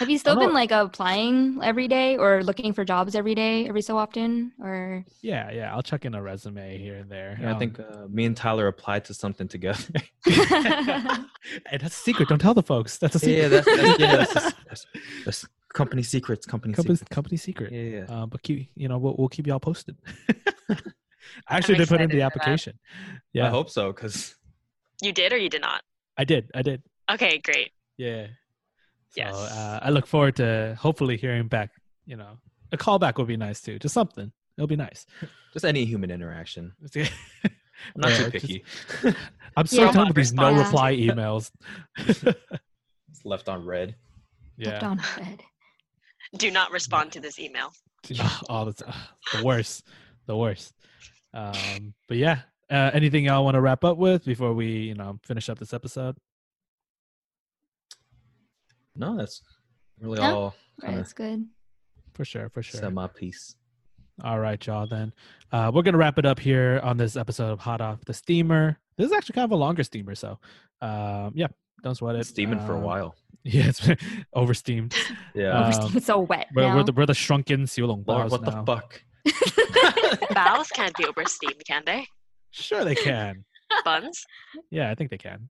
Have 0.00 0.10
you 0.10 0.18
still 0.24 0.34
been 0.36 0.52
like 0.52 0.72
applying 0.72 1.60
every 1.62 1.86
day 1.86 2.16
or 2.16 2.42
looking 2.42 2.72
for 2.72 2.84
jobs 2.84 3.14
every 3.14 3.36
day, 3.36 3.68
every 3.68 3.82
so 3.82 3.96
often, 3.96 4.50
or? 4.60 5.04
yeah, 5.22 5.50
yeah, 5.52 5.72
I'll 5.72 5.82
check 5.82 6.04
in 6.04 6.14
a 6.14 6.22
resume 6.22 6.78
here 6.78 6.96
and 6.96 7.08
there. 7.08 7.38
Yeah, 7.40 7.50
I 7.50 7.52
Um, 7.52 7.58
think 7.60 7.78
uh, 7.78 8.06
me 8.08 8.24
and 8.24 8.36
Tyler 8.36 8.66
applied 8.66 9.04
to 9.04 9.14
something 9.14 9.46
together. 9.46 9.84
and 10.26 11.80
that's 11.80 11.96
a 11.96 12.00
secret. 12.00 12.28
Don't 12.28 12.40
tell 12.40 12.54
the 12.54 12.62
folks. 12.62 12.98
That's 12.98 13.14
a 13.14 13.18
secret. 13.20 13.36
yeah, 13.38 13.48
that's, 13.48 13.66
that's, 13.66 13.98
yeah, 14.00 14.16
that's, 14.16 14.34
that's, 14.34 14.54
that's, 14.68 14.86
that's 15.24 15.46
company 15.72 16.02
secrets. 16.02 16.44
Company, 16.44 16.74
company, 16.74 16.96
secrets. 16.96 17.14
company 17.14 17.36
secret. 17.36 17.72
Yeah, 17.72 18.00
yeah. 18.08 18.22
Um, 18.22 18.30
but 18.30 18.42
keep 18.42 18.68
you 18.74 18.88
know 18.88 18.98
we'll, 18.98 19.14
we'll 19.16 19.28
keep 19.28 19.46
y'all 19.46 19.60
posted. 19.60 19.96
I 21.48 21.56
actually 21.56 21.78
did 21.78 21.88
put 21.88 22.00
in 22.00 22.10
the 22.10 22.22
application. 22.22 22.78
Yeah. 23.32 23.46
I 23.46 23.50
hope 23.50 23.70
so, 23.70 23.92
because 23.92 24.34
You 25.02 25.12
did 25.12 25.32
or 25.32 25.36
you 25.38 25.48
did 25.48 25.60
not? 25.62 25.82
I 26.16 26.24
did. 26.24 26.50
I 26.54 26.62
did. 26.62 26.82
Okay, 27.10 27.38
great. 27.38 27.70
Yeah. 27.96 28.26
So 29.10 29.16
Yes. 29.16 29.34
uh, 29.34 29.80
I 29.82 29.90
look 29.90 30.06
forward 30.06 30.36
to 30.36 30.76
hopefully 30.78 31.16
hearing 31.16 31.48
back. 31.48 31.70
You 32.06 32.16
know, 32.16 32.38
a 32.72 32.76
callback 32.76 33.16
would 33.18 33.26
be 33.28 33.36
nice 33.36 33.60
too. 33.60 33.78
Just 33.78 33.94
something. 33.94 34.32
It'll 34.56 34.66
be 34.68 34.76
nice. 34.76 35.06
just 35.52 35.64
any 35.64 35.84
human 35.84 36.10
interaction. 36.10 36.72
I'm 36.94 37.04
I'm 37.96 38.00
not 38.10 38.12
too 38.12 38.30
picky. 38.30 38.64
I'm 39.56 39.66
so 39.66 39.84
Yeah. 39.84 39.92
done 39.92 40.08
with 40.08 40.16
these 40.16 40.32
no 40.32 40.48
Response. 40.52 40.68
reply 40.68 40.96
emails. 40.96 41.50
it's 41.96 43.24
left 43.24 43.48
on 43.48 43.64
red. 43.64 43.94
Yeah. 44.56 44.70
Left 44.72 44.82
on 44.84 45.00
red. 45.18 45.40
Do 46.36 46.50
not 46.50 46.70
respond 46.70 47.12
to 47.12 47.20
this 47.20 47.38
email. 47.40 47.72
oh, 48.48 48.64
that's 48.66 48.82
uh, 48.82 48.92
the 49.36 49.44
worst. 49.44 49.86
The 50.26 50.36
worst. 50.36 50.74
Um, 51.34 51.94
but 52.08 52.16
yeah. 52.16 52.40
Uh, 52.70 52.90
anything 52.94 53.24
y'all 53.24 53.44
want 53.44 53.56
to 53.56 53.60
wrap 53.60 53.82
up 53.84 53.96
with 53.98 54.24
before 54.24 54.52
we, 54.54 54.66
you 54.68 54.94
know, 54.94 55.18
finish 55.24 55.48
up 55.48 55.58
this 55.58 55.74
episode? 55.74 56.16
No, 58.96 59.16
that's 59.16 59.42
really 60.00 60.18
No, 60.20 60.24
all 60.36 60.54
Right, 60.82 60.86
kind 60.86 60.94
of 60.98 61.04
it's 61.04 61.12
good. 61.12 61.46
For 62.14 62.24
sure, 62.24 62.48
for 62.48 62.62
sure. 62.62 62.80
said 62.80 62.94
my 62.94 63.06
piece. 63.06 63.56
All 64.22 64.38
right, 64.38 64.64
y'all. 64.66 64.86
Then 64.86 65.12
uh, 65.52 65.70
we're 65.74 65.82
gonna 65.82 65.98
wrap 65.98 66.18
it 66.18 66.26
up 66.26 66.38
here 66.38 66.80
on 66.82 66.96
this 66.96 67.16
episode 67.16 67.50
of 67.52 67.60
Hot 67.60 67.80
Off 67.80 68.04
the 68.04 68.12
Steamer. 68.14 68.78
This 68.96 69.06
is 69.06 69.12
actually 69.12 69.34
kind 69.34 69.44
of 69.46 69.52
a 69.52 69.56
longer 69.56 69.82
steamer, 69.82 70.14
so 70.14 70.38
um, 70.82 71.32
yeah, 71.34 71.46
don't 71.82 71.94
sweat 71.94 72.16
it. 72.16 72.20
It's 72.20 72.28
steaming 72.28 72.58
for 72.60 72.72
a 72.74 72.78
Um, 72.78 72.82
while. 72.82 73.14
Yeah, 73.42 73.68
it's 73.68 73.80
been 73.86 73.96
oversteamed. 74.36 74.94
Yeah. 75.34 75.58
Uh, 75.58 75.70
Oversteam. 75.72 75.96
it's 75.96 76.04
so 76.06 76.18
wet 76.20 76.48
We're, 76.54 76.62
now. 76.62 76.76
we're, 76.76 76.82
the, 76.84 76.92
we're 76.92 77.06
the 77.06 77.14
shrunken 77.14 77.62
Siulong 77.62 78.04
Lord, 78.06 78.06
bars 78.06 78.30
what 78.32 78.44
the 78.44 78.52
fuck? 78.66 79.02
Bows 80.34 80.68
can't 80.68 80.94
be 80.96 81.04
oversteamed, 81.04 81.64
can 81.66 81.82
they? 81.86 82.06
Sure, 82.50 82.84
they 82.84 82.94
can. 82.94 83.44
Buns? 83.84 84.24
Yeah, 84.70 84.90
I 84.90 84.94
think 84.94 85.10
they 85.10 85.18
can. 85.18 85.48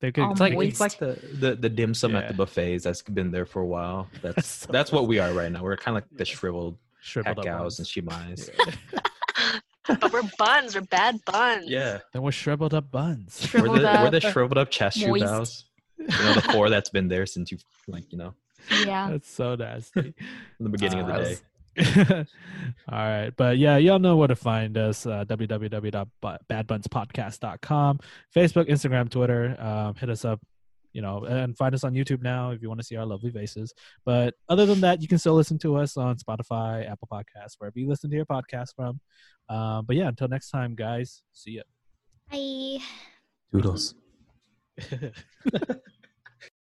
They 0.00 0.10
could. 0.12 0.24
Oh, 0.24 0.30
It's 0.30 0.40
like 0.40 0.54
it's 0.54 0.80
like 0.80 0.98
the 0.98 1.18
the, 1.34 1.54
the 1.54 1.68
dim 1.68 1.94
sum 1.94 2.16
at 2.16 2.28
the 2.28 2.34
buffets 2.34 2.84
that's 2.84 3.02
been 3.02 3.30
there 3.30 3.46
for 3.46 3.60
a 3.62 3.66
while. 3.66 4.08
That's 4.22 4.34
That's 4.36 4.48
so 4.48 4.72
that's 4.72 4.92
what 4.92 5.06
we 5.06 5.18
are 5.18 5.32
right 5.32 5.52
now. 5.52 5.62
We're 5.62 5.76
kind 5.76 5.96
of 5.96 6.02
like 6.04 6.10
the 6.18 6.24
shriveled 6.24 6.78
shriveled 7.00 7.38
up 7.38 7.44
cows 7.44 7.78
ones. 7.78 7.78
and 7.80 7.86
shimais. 7.88 8.50
but 10.00 10.12
we're 10.12 10.22
buns. 10.38 10.74
We're 10.74 10.80
bad 10.82 11.20
buns. 11.24 11.68
Yeah, 11.68 11.98
Then 12.12 12.22
we're 12.22 12.32
shriveled 12.32 12.74
up 12.74 12.90
buns. 12.90 13.40
we're 13.42 13.60
Shriveled 13.60 13.78
the 13.80 14.00
we're 14.02 14.10
the 14.10 14.20
shriveled 14.20 14.58
up 14.58 14.70
chashu 14.70 15.08
moist. 15.08 15.24
bows. 15.24 15.64
You 15.98 16.06
know 16.06 16.32
the 16.34 16.42
four 16.52 16.70
that's 16.70 16.88
been 16.88 17.08
there 17.08 17.26
since 17.26 17.52
you 17.52 17.58
like 17.86 18.10
you 18.10 18.16
know 18.18 18.34
Yeah. 18.86 19.10
That's 19.10 19.30
so 19.30 19.54
nasty. 19.54 20.14
from 20.56 20.64
the 20.64 20.70
beginning 20.70 21.00
of 21.00 21.06
the 21.08 21.12
uh, 21.12 21.24
day. 21.24 21.36
All 22.88 22.98
right. 22.98 23.30
But 23.36 23.58
yeah, 23.58 23.76
y'all 23.76 23.98
know 23.98 24.16
where 24.16 24.28
to 24.28 24.36
find 24.36 24.78
us 24.78 25.06
uh, 25.06 25.24
www.badbunspodcast.com, 25.24 28.00
Facebook, 28.34 28.68
Instagram, 28.68 29.10
Twitter. 29.10 29.56
Um, 29.58 29.94
hit 29.94 30.10
us 30.10 30.24
up, 30.24 30.40
you 30.92 31.02
know, 31.02 31.24
and 31.24 31.56
find 31.56 31.72
us 31.74 31.84
on 31.84 31.94
YouTube 31.94 32.22
now 32.22 32.50
if 32.50 32.60
you 32.62 32.68
want 32.68 32.80
to 32.80 32.86
see 32.86 32.96
our 32.96 33.06
lovely 33.06 33.30
faces. 33.30 33.72
But 34.04 34.34
other 34.48 34.66
than 34.66 34.80
that, 34.80 35.00
you 35.00 35.06
can 35.08 35.18
still 35.18 35.34
listen 35.34 35.58
to 35.60 35.76
us 35.76 35.96
on 35.96 36.16
Spotify, 36.16 36.90
Apple 36.90 37.08
Podcasts, 37.10 37.54
wherever 37.58 37.78
you 37.78 37.88
listen 37.88 38.10
to 38.10 38.16
your 38.16 38.26
podcast 38.26 38.74
from. 38.74 39.00
Um, 39.48 39.84
but 39.86 39.96
yeah, 39.96 40.08
until 40.08 40.28
next 40.28 40.50
time, 40.50 40.74
guys, 40.74 41.22
see 41.32 41.52
ya. 41.52 41.62
Bye. 42.30 42.80
Doodles. 43.52 43.94